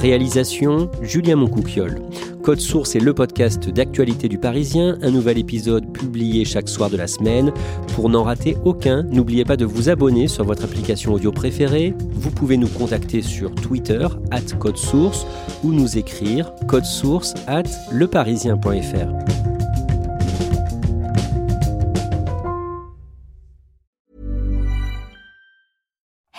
Réalisation 0.00 0.88
Julien 1.02 1.34
Moncouquiole. 1.34 2.00
Code 2.44 2.60
Source 2.60 2.94
est 2.94 3.00
le 3.00 3.14
podcast 3.14 3.68
d'actualité 3.68 4.28
du 4.28 4.38
Parisien, 4.38 4.96
un 5.02 5.10
nouvel 5.10 5.38
épisode 5.38 5.92
publié 5.92 6.44
chaque 6.44 6.68
soir 6.68 6.88
de 6.88 6.96
la 6.96 7.08
semaine. 7.08 7.52
Pour 7.94 8.08
n'en 8.08 8.22
rater 8.22 8.56
aucun, 8.64 9.02
n'oubliez 9.02 9.44
pas 9.44 9.56
de 9.56 9.64
vous 9.64 9.88
abonner 9.88 10.28
sur 10.28 10.44
votre 10.44 10.62
application 10.62 11.14
audio 11.14 11.32
préférée. 11.32 11.94
Vous 12.12 12.30
pouvez 12.30 12.56
nous 12.56 12.68
contacter 12.68 13.22
sur 13.22 13.52
Twitter, 13.56 14.06
at 14.30 14.56
Code 14.60 14.76
Source, 14.76 15.26
ou 15.64 15.72
nous 15.72 15.98
écrire 15.98 16.52
source 16.84 17.34
at 17.48 17.64
leparisien.fr. 17.92 19.47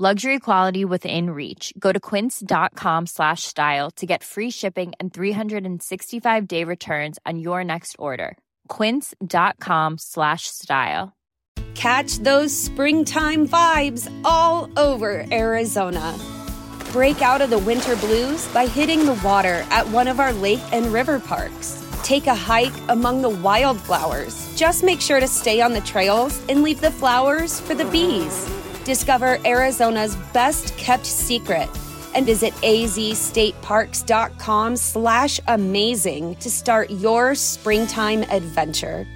luxury 0.00 0.38
quality 0.38 0.82
within 0.82 1.28
reach. 1.28 1.74
Go 1.78 1.92
to 1.92 2.00
quince.com 2.00 3.06
slash 3.06 3.42
style 3.42 3.90
to 3.96 4.06
get 4.06 4.24
free 4.24 4.50
shipping 4.50 4.92
and 4.98 5.12
365 5.12 6.48
day 6.48 6.64
returns 6.64 7.18
on 7.26 7.38
your 7.38 7.62
next 7.62 7.96
order. 7.98 8.38
quince.com 8.68 9.98
slash 9.98 10.44
style. 10.46 11.12
Catch 11.74 12.16
those 12.20 12.56
springtime 12.56 13.46
vibes 13.46 14.10
all 14.24 14.70
over 14.78 15.26
arizona. 15.30 16.18
Break 16.92 17.20
out 17.20 17.42
of 17.42 17.50
the 17.50 17.58
winter 17.58 17.94
blues 17.96 18.48
by 18.54 18.66
hitting 18.66 19.04
the 19.04 19.20
water 19.22 19.66
at 19.70 19.86
one 19.88 20.08
of 20.08 20.18
our 20.18 20.32
lake 20.32 20.62
and 20.72 20.86
river 20.86 21.18
parks. 21.18 21.76
Take 22.02 22.26
a 22.26 22.34
hike 22.34 22.80
among 22.88 23.20
the 23.20 23.28
wildflowers. 23.28 24.50
Just 24.56 24.82
make 24.82 25.02
sure 25.02 25.20
to 25.20 25.28
stay 25.28 25.60
on 25.60 25.74
the 25.74 25.82
trails 25.82 26.40
and 26.48 26.62
leave 26.62 26.80
the 26.80 26.90
flowers 26.90 27.60
for 27.60 27.74
the 27.74 27.84
bees. 27.86 28.48
Discover 28.90 29.38
Arizona's 29.44 30.16
best 30.32 30.76
kept 30.76 31.06
secret 31.06 31.68
and 32.16 32.26
visit 32.26 32.52
azstateparks.com 32.54 34.74
slash 34.74 35.38
amazing 35.46 36.34
to 36.40 36.50
start 36.50 36.90
your 36.90 37.36
springtime 37.36 38.24
adventure. 38.24 39.06